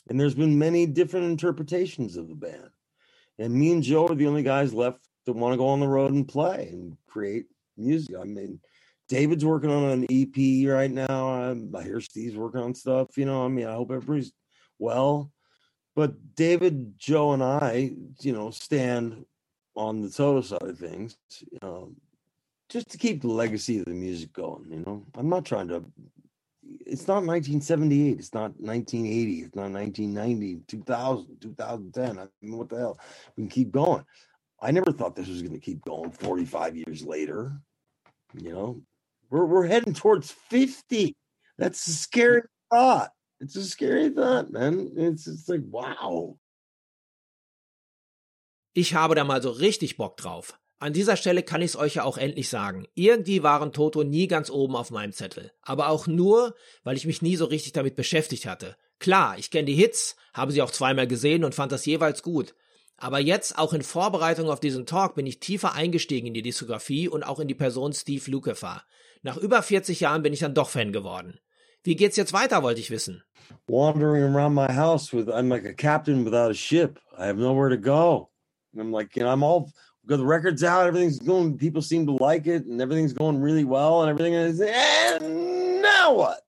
and 0.08 0.18
there's 0.18 0.34
been 0.34 0.58
many 0.58 0.86
different 0.86 1.26
interpretations 1.26 2.16
of 2.16 2.28
the 2.28 2.34
band. 2.34 2.70
And 3.38 3.52
me 3.52 3.72
and 3.72 3.82
Joe 3.82 4.08
are 4.08 4.14
the 4.14 4.26
only 4.26 4.42
guys 4.42 4.72
left 4.72 5.06
that 5.26 5.34
want 5.34 5.52
to 5.52 5.58
go 5.58 5.68
on 5.68 5.80
the 5.80 5.88
road 5.88 6.12
and 6.12 6.26
play 6.26 6.68
and 6.72 6.96
create 7.06 7.46
music. 7.76 8.16
I 8.18 8.24
mean, 8.24 8.60
David's 9.08 9.44
working 9.44 9.70
on 9.70 9.84
an 9.84 10.06
EP 10.10 10.68
right 10.68 10.90
now. 10.90 11.28
I, 11.28 11.78
I 11.78 11.82
hear 11.82 12.00
Steve's 12.00 12.36
working 12.36 12.60
on 12.60 12.74
stuff. 12.74 13.16
You 13.16 13.24
know, 13.24 13.44
I 13.44 13.48
mean, 13.48 13.66
I 13.66 13.74
hope 13.74 13.90
everybody's 13.90 14.32
well. 14.78 15.30
But 15.94 16.34
David, 16.34 16.94
Joe, 16.98 17.32
and 17.32 17.42
I, 17.42 17.92
you 18.20 18.32
know, 18.32 18.50
stand 18.50 19.24
on 19.76 20.02
the 20.02 20.10
Toto 20.10 20.42
side 20.42 20.62
of 20.62 20.78
things, 20.78 21.16
um, 21.62 21.96
just 22.68 22.90
to 22.90 22.98
keep 22.98 23.22
the 23.22 23.28
legacy 23.28 23.78
of 23.78 23.86
the 23.86 23.92
music 23.92 24.32
going. 24.32 24.66
You 24.70 24.82
know, 24.84 25.06
I'm 25.14 25.28
not 25.28 25.44
trying 25.44 25.68
to. 25.68 25.84
It's 26.84 27.06
not 27.06 27.24
1978. 27.24 28.18
It's 28.18 28.34
not 28.34 28.58
1980. 28.60 29.32
It's 29.40 29.54
not 29.54 29.70
1990, 29.70 30.62
2000, 30.66 31.40
2010. 31.40 32.18
I 32.18 32.26
mean, 32.42 32.56
what 32.58 32.68
the 32.68 32.78
hell? 32.78 32.98
We 33.36 33.44
can 33.44 33.50
keep 33.50 33.70
going. 33.70 34.04
I 34.60 34.72
never 34.72 34.90
thought 34.90 35.14
this 35.14 35.28
was 35.28 35.42
going 35.42 35.54
to 35.54 35.60
keep 35.60 35.84
going 35.84 36.10
45 36.10 36.76
years 36.76 37.04
later. 37.04 37.52
You 38.34 38.52
know, 38.52 38.82
we're 39.30 39.46
we're 39.46 39.66
heading 39.66 39.94
towards 39.94 40.30
50. 40.30 41.14
That's 41.58 41.86
a 41.86 41.92
scary 41.92 42.42
thought. 42.70 43.10
It's 43.40 43.56
a 43.56 43.64
scary 43.64 44.10
thought, 44.10 44.50
man. 44.50 44.92
It's 44.96 45.26
it's 45.26 45.48
like 45.48 45.62
wow. 45.70 46.38
Ich 48.74 48.94
habe 48.94 49.14
da 49.14 49.24
mal 49.24 49.40
so 49.42 49.50
richtig 49.50 49.96
Bock 49.96 50.16
drauf. 50.18 50.58
An 50.78 50.92
dieser 50.92 51.16
Stelle 51.16 51.42
kann 51.42 51.62
ich 51.62 51.70
es 51.70 51.76
euch 51.76 51.94
ja 51.94 52.04
auch 52.04 52.18
endlich 52.18 52.50
sagen. 52.50 52.86
Irgendwie 52.94 53.42
waren 53.42 53.72
Toto 53.72 54.04
nie 54.04 54.26
ganz 54.26 54.50
oben 54.50 54.76
auf 54.76 54.90
meinem 54.90 55.12
Zettel. 55.12 55.50
Aber 55.62 55.88
auch 55.88 56.06
nur, 56.06 56.54
weil 56.84 56.98
ich 56.98 57.06
mich 57.06 57.22
nie 57.22 57.36
so 57.36 57.46
richtig 57.46 57.72
damit 57.72 57.96
beschäftigt 57.96 58.44
hatte. 58.44 58.76
Klar, 58.98 59.38
ich 59.38 59.50
kenne 59.50 59.64
die 59.64 59.74
Hits, 59.74 60.16
habe 60.34 60.52
sie 60.52 60.60
auch 60.60 60.70
zweimal 60.70 61.06
gesehen 61.06 61.44
und 61.44 61.54
fand 61.54 61.72
das 61.72 61.86
jeweils 61.86 62.22
gut. 62.22 62.54
Aber 62.98 63.18
jetzt, 63.18 63.58
auch 63.58 63.72
in 63.72 63.82
Vorbereitung 63.82 64.48
auf 64.48 64.60
diesen 64.60 64.86
Talk, 64.86 65.14
bin 65.14 65.26
ich 65.26 65.40
tiefer 65.40 65.74
eingestiegen 65.74 66.28
in 66.28 66.34
die 66.34 66.42
Diskografie 66.42 67.08
und 67.08 67.24
auch 67.24 67.40
in 67.40 67.48
die 67.48 67.54
Person 67.54 67.92
Steve 67.92 68.30
Lukather. 68.30 68.82
Nach 69.22 69.36
über 69.36 69.62
40 69.62 70.00
Jahren 70.00 70.22
bin 70.22 70.32
ich 70.32 70.40
dann 70.40 70.54
doch 70.54 70.70
Fan 70.70 70.92
geworden. 70.92 71.38
Wie 71.82 71.96
geht's 71.96 72.16
jetzt 72.16 72.32
weiter, 72.32 72.62
wollte 72.62 72.80
ich 72.80 72.90
wissen. 72.90 73.22
Wandering 73.68 74.24
around 74.24 74.54
my 74.54 74.66
house 74.66 75.12
with, 75.12 75.28
I'm 75.28 75.48
like 75.48 75.64
a 75.64 75.74
captain 75.74 76.24
without 76.24 76.50
a 76.50 76.54
ship. 76.54 76.98
I 77.16 77.26
have 77.26 77.38
nowhere 77.38 77.68
to 77.70 77.78
go. 77.78 78.30
And 78.72 78.82
I'm 78.82 78.92
like, 78.92 79.14
you 79.14 79.22
know, 79.22 79.32
I'm 79.32 79.42
all 79.42 79.70
got 80.06 80.18
the 80.18 80.24
records 80.24 80.62
out, 80.62 80.86
everything's 80.86 81.18
going, 81.18 81.58
people 81.58 81.82
seem 81.82 82.06
to 82.06 82.12
like 82.12 82.46
it, 82.46 82.64
and 82.66 82.80
everything's 82.80 83.12
going 83.12 83.40
really 83.40 83.64
well, 83.64 84.02
and 84.02 84.10
everything 84.10 84.34
is, 84.34 84.60
and 84.60 85.82
now 85.82 86.14
what? 86.14 86.45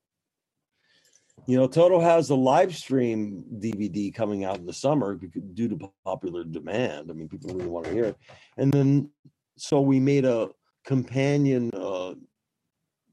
You 1.49 1.57
know, 1.57 1.67
Toto 1.67 1.99
has 1.99 2.29
a 2.29 2.35
live 2.35 2.77
stream 2.77 3.43
DVD 3.59 4.15
coming 4.15 4.45
out 4.45 4.59
in 4.59 4.67
the 4.67 4.73
summer 4.75 5.15
due 5.55 5.69
to 5.71 5.91
popular 6.05 6.45
demand. 6.45 7.11
I 7.11 7.15
mean, 7.15 7.27
people 7.27 7.55
really 7.55 7.71
want 7.71 7.87
to 7.87 7.91
hear 7.91 8.05
it. 8.05 8.19
And 8.59 8.71
then, 8.71 9.09
so 9.57 9.81
we 9.81 9.99
made 9.99 10.27
a 10.27 10.51
companion 10.85 11.71
uh, 11.73 12.17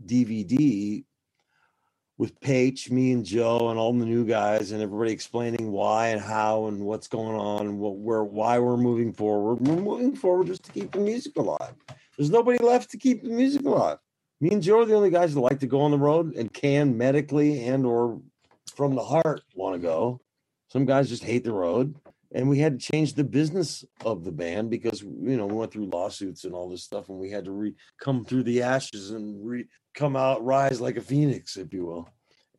DVD 0.05 1.05
with 2.17 2.37
Paige, 2.41 2.91
me 2.91 3.13
and 3.13 3.23
Joe, 3.23 3.69
and 3.69 3.79
all 3.79 3.93
the 3.93 4.05
new 4.05 4.25
guys, 4.25 4.73
and 4.73 4.81
everybody 4.81 5.13
explaining 5.13 5.71
why 5.71 6.07
and 6.07 6.19
how 6.19 6.65
and 6.65 6.81
what's 6.81 7.07
going 7.07 7.37
on 7.37 7.67
and 7.67 7.79
what 7.79 7.95
why 8.29 8.59
we're 8.59 8.75
moving 8.75 9.13
forward. 9.13 9.65
We're 9.65 9.81
moving 9.81 10.13
forward 10.13 10.47
just 10.47 10.65
to 10.65 10.73
keep 10.73 10.91
the 10.91 10.99
music 10.99 11.37
alive. 11.37 11.73
There's 12.17 12.31
nobody 12.31 12.57
left 12.61 12.91
to 12.91 12.97
keep 12.97 13.23
the 13.23 13.29
music 13.29 13.63
alive. 13.63 13.99
Me 14.41 14.49
and 14.51 14.61
Joe 14.61 14.81
are 14.81 14.85
the 14.85 14.95
only 14.95 15.09
guys 15.09 15.33
that 15.33 15.39
like 15.39 15.59
to 15.59 15.67
go 15.67 15.81
on 15.81 15.91
the 15.91 15.97
road 15.97 16.35
and 16.35 16.51
can 16.51 16.97
medically 16.97 17.65
and 17.67 17.85
or 17.85 18.21
from 18.75 18.95
the 18.95 19.03
heart 19.03 19.41
want 19.55 19.75
to 19.75 19.79
go. 19.79 20.19
Some 20.67 20.85
guys 20.85 21.09
just 21.09 21.23
hate 21.23 21.43
the 21.43 21.53
road. 21.53 21.95
And 22.33 22.49
we 22.49 22.59
had 22.59 22.77
to 22.79 22.85
change 22.85 23.13
the 23.13 23.23
business 23.23 23.85
of 24.03 24.25
the 24.25 24.31
band 24.31 24.69
because 24.69 25.01
you 25.01 25.37
know 25.37 25.45
we 25.45 25.55
went 25.55 25.71
through 25.71 25.85
lawsuits 25.85 26.43
and 26.43 26.53
all 26.53 26.67
this 26.67 26.83
stuff, 26.83 27.07
and 27.07 27.17
we 27.17 27.29
had 27.29 27.45
to 27.45 27.51
re- 27.51 27.75
come 27.97 28.25
through 28.25 28.43
the 28.43 28.61
ashes 28.61 29.11
and 29.11 29.47
re- 29.47 29.67
come 29.93 30.17
out, 30.17 30.43
rise 30.43 30.81
like 30.81 30.97
a 30.97 31.01
phoenix, 31.01 31.55
if 31.55 31.71
you 31.71 31.85
will. 31.85 32.09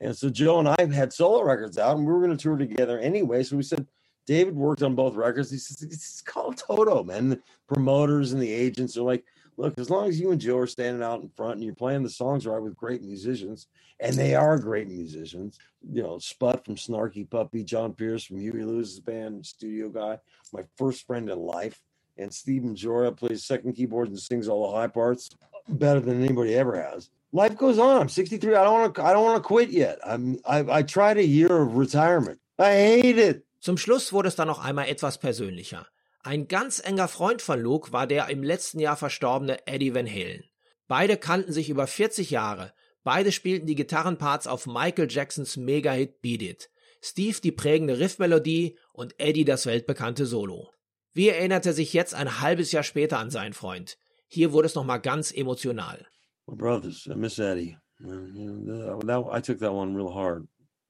And 0.01 0.17
so 0.17 0.31
Joe 0.31 0.61
and 0.61 0.69
I 0.69 0.77
had 0.95 1.13
solo 1.13 1.43
records 1.43 1.77
out, 1.77 1.97
and 1.97 2.07
we 2.07 2.13
were 2.13 2.21
going 2.25 2.35
to 2.35 2.43
tour 2.43 2.57
together 2.57 2.99
anyway. 2.99 3.43
So 3.43 3.57
we 3.57 3.63
said, 3.63 3.87
David 4.27 4.57
worked 4.57 4.83
on 4.83 4.95
both 4.95 5.15
records. 5.15 5.51
He 5.51 5.59
says, 5.59 5.83
it's 5.83 6.21
called 6.21 6.57
Toto, 6.57 7.05
man. 7.05 7.31
The 7.31 7.41
promoters 7.69 8.33
and 8.33 8.43
the 8.43 8.53
agents 8.53 8.97
are 8.97 9.03
like, 9.03 9.25
look, 9.57 9.79
as 9.79 9.89
long 9.89 10.09
as 10.09 10.21
you 10.21 10.33
and 10.33 10.41
Joe 10.41 10.59
are 10.59 10.67
standing 10.67 11.03
out 11.03 11.23
in 11.23 11.29
front 11.31 11.55
and 11.55 11.65
you're 11.65 11.75
playing 11.75 12.03
the 12.03 12.11
songs 12.11 12.47
right 12.47 12.61
with 12.61 12.77
great 12.77 13.03
musicians, 13.03 13.69
and 14.01 14.15
they 14.15 14.35
are 14.35 14.59
great 14.59 14.89
musicians, 14.89 15.59
you 15.91 16.03
know, 16.03 16.19
Spud 16.19 16.65
from 16.65 16.75
Snarky 16.75 17.29
Puppy, 17.29 17.65
John 17.65 17.95
Pierce 17.95 18.25
from 18.25 18.39
Huey 18.39 18.63
Lewis's 18.65 19.01
band, 19.01 19.47
studio 19.47 19.89
guy, 19.89 20.19
my 20.53 20.63
first 20.77 21.07
friend 21.07 21.31
in 21.31 21.39
life, 21.39 21.81
and 22.19 22.33
Stephen 22.33 22.75
Jorah 22.75 23.17
plays 23.17 23.45
second 23.45 23.75
keyboards 23.75 24.11
and 24.11 24.19
sings 24.19 24.49
all 24.49 24.71
the 24.71 24.77
high 24.77 24.87
parts 24.87 25.31
better 25.69 26.01
than 26.01 26.23
anybody 26.23 26.55
ever 26.55 26.81
has. 26.81 27.11
Life 27.33 27.57
goes 27.57 27.79
on. 27.79 28.01
I'm 28.01 28.09
63. 28.09 28.55
I 28.55 28.65
don't 28.65 28.73
want 28.73 28.95
to. 28.95 29.05
I 29.05 29.13
don't 29.13 29.25
want 29.25 29.43
to 29.43 29.47
quit 29.47 29.71
yet. 29.71 29.99
I'm. 30.05 30.39
I, 30.47 30.79
I 30.79 30.83
tried 30.83 31.19
a 31.19 31.27
year 31.27 31.55
of 31.61 31.77
retirement. 31.77 32.39
I 32.59 32.73
hate 32.73 33.19
it. 33.19 33.46
Zum 33.61 33.79
Schluss 33.79 34.13
wurde 34.13 34.29
es 34.29 34.37
dann 34.37 34.49
noch 34.49 34.65
einmal 34.65 34.89
etwas 34.89 35.19
persönlicher. 35.19 35.87
Ein 36.23 36.49
ganz 36.49 36.81
enger 36.81 37.09
Freund 37.09 37.41
von 37.41 37.61
Luke 37.61 37.93
war 37.93 38.07
der 38.07 38.29
im 38.29 38.43
letzten 38.43 38.81
Jahr 38.81 38.97
verstorbene 38.97 39.67
Eddie 39.67 39.95
Van 39.95 40.09
Halen. 40.09 40.45
Beide 40.89 41.17
kannten 41.17 41.53
sich 41.53 41.69
über 41.69 41.87
40 41.87 42.31
Jahre. 42.31 42.73
Beide 43.05 43.33
spielten 43.33 43.67
die 43.67 43.75
Gitarrenparts 43.75 44.47
auf 44.47 44.67
Michael 44.67 45.09
Jacksons 45.11 45.57
Mega-Hit 45.57 46.21
Beat 46.23 46.43
It. 46.43 46.71
Steve 47.01 47.41
die 47.41 47.53
prägende 47.53 47.99
Riffmelodie 47.99 48.79
und 48.93 49.15
Eddie 49.19 49.45
das 49.45 49.67
weltbekannte 49.67 50.27
Solo. 50.27 50.73
Wie 51.13 51.29
erinnerte 51.29 51.73
sich 51.73 51.93
jetzt 51.93 52.15
ein 52.15 52.41
halbes 52.41 52.73
Jahr 52.73 52.83
später 52.83 53.19
an 53.19 53.31
seinen 53.31 53.53
Freund? 53.53 53.97
Hier 54.29 54.53
wurde 54.53 54.67
es 54.67 54.75
nochmal 54.75 55.01
ganz 55.01 55.31
emotional. 55.31 56.07
My 56.47 56.57
brothers, 56.57 57.07
I 57.07 57.15
miss 57.15 57.39
Eddie. 57.39 57.77
You 58.01 58.51
know, 58.65 58.99
that, 59.01 59.25
I 59.33 59.41
took 59.41 59.61
that 59.61 59.73
one 59.73 59.97
real 59.97 60.13
hard. 60.13 60.47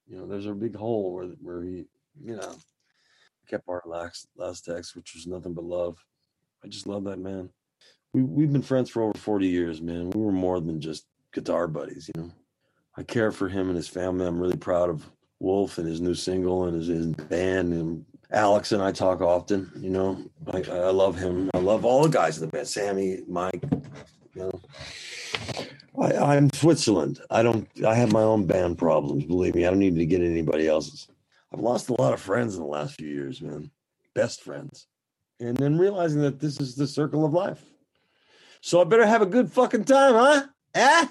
You 0.07 0.19
know, 0.19 0.27
there's 0.27 0.47
a 0.47 0.55
big 0.55 0.77
hole 0.77 1.15
where 1.15 1.37
where 1.41 1.63
he, 1.63 1.87
you 2.23 2.37
know, 2.37 2.55
kept 3.49 3.69
our 3.69 3.83
last 3.87 4.29
last 4.37 4.65
text, 4.65 4.97
which 4.97 5.15
was 5.15 5.27
nothing 5.27 5.55
but 5.55 5.65
love. 5.65 5.99
I 6.65 6.69
just 6.69 6.87
love 6.87 7.05
that 7.05 7.19
man. 7.19 7.49
We 8.13 8.23
we've 8.23 8.53
been 8.53 8.63
friends 8.63 8.91
for 8.91 9.03
over 9.03 9.19
40 9.19 9.47
years, 9.47 9.81
man. 9.81 10.11
We 10.11 10.21
were 10.21 10.33
more 10.33 10.61
than 10.61 10.81
just 10.81 11.07
guitar 11.33 11.67
buddies, 11.67 12.11
you 12.15 12.23
know. 12.23 12.31
I 12.97 13.03
care 13.03 13.31
for 13.31 13.49
him 13.49 13.69
and 13.69 13.77
his 13.77 13.89
family. 13.89 14.27
I'm 14.27 14.41
really 14.41 14.57
proud 14.57 14.89
of 14.89 15.09
Wolf 15.39 15.79
and 15.79 15.87
his 15.87 16.01
new 16.01 16.15
single 16.15 16.65
and 16.65 16.77
his, 16.77 16.87
his 16.87 17.07
band 17.07 17.73
and 17.75 18.05
Alex 18.33 18.73
and 18.73 18.83
I 18.83 18.91
talk 18.91 19.21
often, 19.21 19.71
you 19.77 19.91
know. 19.91 20.19
I, 20.53 20.63
I 20.71 20.91
love 20.91 21.19
him. 21.19 21.51
I 21.55 21.59
love 21.59 21.85
all 21.85 22.03
the 22.03 22.09
guys 22.09 22.39
in 22.39 22.47
the 22.47 22.49
band. 22.49 22.67
Sammy, 22.67 23.21
Mike, 23.29 23.63
you 24.35 24.43
know. 24.43 24.61
I, 26.01 26.37
I'm 26.37 26.51
Switzerland. 26.53 27.21
I 27.31 27.43
don't 27.43 27.69
I 27.87 27.95
have 27.95 28.13
my 28.13 28.23
own 28.23 28.47
band 28.47 28.79
problems, 28.79 29.25
believe 29.25 29.55
me. 29.55 29.67
I 29.67 29.71
don't 29.71 29.79
need 29.79 29.97
to 29.97 30.07
get 30.07 30.21
anybody 30.21 30.67
else's. 30.69 31.09
I've 31.57 31.63
lost 31.63 31.89
a 31.89 31.95
lot 31.99 32.13
of 32.13 32.21
friends 32.21 32.55
in 32.55 32.61
the 32.61 32.69
last 32.69 32.97
few 32.97 33.09
years, 33.09 33.41
man. 33.41 33.71
Best 34.15 34.43
friends. 34.43 34.89
And 35.41 35.57
then 35.57 35.79
realizing 35.79 36.21
that 36.21 36.39
this 36.39 36.61
is 36.61 36.75
the 36.75 36.87
circle 36.87 37.25
of 37.25 37.33
life. 37.33 37.65
So 38.61 38.83
I 38.83 38.85
better 38.85 39.07
have 39.07 39.23
a 39.23 39.27
good 39.27 39.51
fucking 39.51 39.85
time, 39.85 40.15
huh? 40.15 40.43
Eh? 40.75 41.07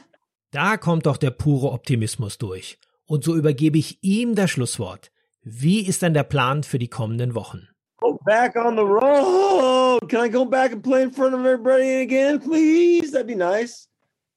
Da 0.51 0.77
kommt 0.77 1.07
doch 1.07 1.17
der 1.17 1.31
pure 1.31 1.71
Optimismus 1.71 2.37
durch. 2.37 2.77
Und 3.07 3.23
so 3.23 3.35
übergebe 3.35 3.79
ich 3.79 3.97
ihm 4.03 4.35
das 4.35 4.51
Schlusswort. 4.51 5.11
Wie 5.41 5.79
ist 5.79 6.03
denn 6.03 6.13
der 6.13 6.23
Plan 6.23 6.61
für 6.61 6.77
die 6.77 6.89
kommenden 6.89 7.33
Wochen? 7.33 7.67
Go 7.99 8.19
back 8.23 8.55
on 8.55 8.75
the 8.75 8.83
road. 8.83 10.07
Can 10.09 10.23
I 10.23 10.29
go 10.29 10.45
back 10.45 10.71
and 10.71 10.83
play 10.83 11.01
in 11.01 11.11
front 11.11 11.33
of 11.33 11.43
everybody 11.43 12.03
again, 12.03 12.39
please? 12.39 13.11
That'd 13.11 13.25
be 13.25 13.33
nice. 13.33 13.87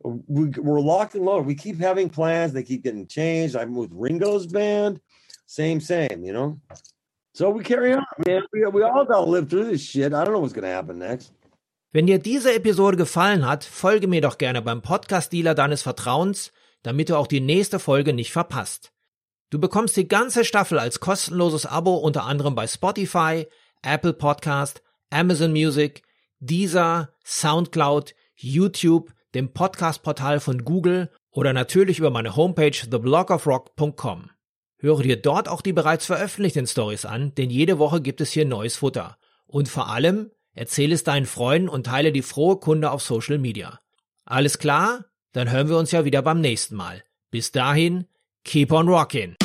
We, 0.02 0.48
are 0.56 0.80
locked 0.80 1.16
and 1.16 1.26
loaded. 1.26 1.46
We 1.46 1.54
keep 1.54 1.78
having 1.78 2.08
plans. 2.08 2.54
They 2.54 2.62
keep 2.62 2.82
getting 2.82 3.06
changed. 3.06 3.56
I'm 3.56 3.74
with 3.74 3.90
Ringo's 3.92 4.46
band. 4.46 5.00
Same, 5.48 5.80
same, 5.80 6.22
you 6.24 6.32
know? 6.34 6.60
So 7.32 7.48
we 7.48 7.62
carry 7.62 7.94
on, 7.94 8.04
man. 8.26 8.42
We, 8.52 8.66
we 8.66 8.82
all 8.82 9.06
got 9.06 9.24
to 9.24 9.30
live 9.30 9.48
through 9.48 9.70
this 9.70 9.82
shit. 9.82 10.12
I 10.12 10.22
don't 10.22 10.34
know 10.34 10.40
what's 10.40 10.52
to 10.52 10.62
happen 10.62 10.98
next. 10.98 11.32
Wenn 11.90 12.06
dir 12.06 12.18
diese 12.18 12.52
Episode 12.52 12.98
gefallen 12.98 13.46
hat, 13.46 13.64
folge 13.64 14.08
mir 14.08 14.20
doch 14.20 14.36
gerne 14.36 14.60
beim 14.60 14.82
Podcast-Dealer 14.82 15.54
deines 15.54 15.80
Vertrauens, 15.80 16.52
damit 16.82 17.08
du 17.08 17.16
auch 17.16 17.26
die 17.26 17.40
nächste 17.40 17.78
Folge 17.78 18.12
nicht 18.12 18.30
verpasst. 18.30 18.92
Du 19.48 19.58
bekommst 19.58 19.96
die 19.96 20.06
ganze 20.06 20.44
Staffel 20.44 20.78
als 20.78 21.00
kostenloses 21.00 21.64
Abo 21.64 21.94
unter 21.94 22.24
anderem 22.24 22.54
bei 22.54 22.66
Spotify, 22.66 23.46
Apple 23.82 24.12
Podcast, 24.12 24.82
Amazon 25.08 25.52
Music, 25.52 26.02
Deezer, 26.40 27.14
Soundcloud, 27.24 28.14
YouTube, 28.34 29.14
dem 29.34 29.54
Podcast-Portal 29.54 30.40
von 30.40 30.62
Google 30.62 31.10
oder 31.30 31.54
natürlich 31.54 31.98
über 31.98 32.10
meine 32.10 32.36
Homepage 32.36 32.70
theblogofrock.com. 32.70 34.28
Höre 34.78 35.02
dir 35.02 35.20
dort 35.20 35.48
auch 35.48 35.60
die 35.60 35.72
bereits 35.72 36.06
veröffentlichten 36.06 36.66
Stories 36.66 37.04
an, 37.04 37.34
denn 37.34 37.50
jede 37.50 37.78
Woche 37.78 38.00
gibt 38.00 38.20
es 38.20 38.30
hier 38.30 38.44
neues 38.44 38.76
Futter. 38.76 39.18
Und 39.46 39.68
vor 39.68 39.88
allem, 39.88 40.30
erzähle 40.52 40.94
es 40.94 41.02
deinen 41.02 41.26
Freunden 41.26 41.68
und 41.68 41.86
teile 41.86 42.12
die 42.12 42.22
frohe 42.22 42.58
Kunde 42.58 42.92
auf 42.92 43.02
Social 43.02 43.38
Media. 43.38 43.80
Alles 44.24 44.58
klar? 44.58 45.06
Dann 45.32 45.50
hören 45.50 45.68
wir 45.68 45.78
uns 45.78 45.90
ja 45.90 46.04
wieder 46.04 46.22
beim 46.22 46.40
nächsten 46.40 46.76
Mal. 46.76 47.02
Bis 47.30 47.50
dahin, 47.50 48.06
keep 48.44 48.72
on 48.72 48.88
rocking! 48.88 49.36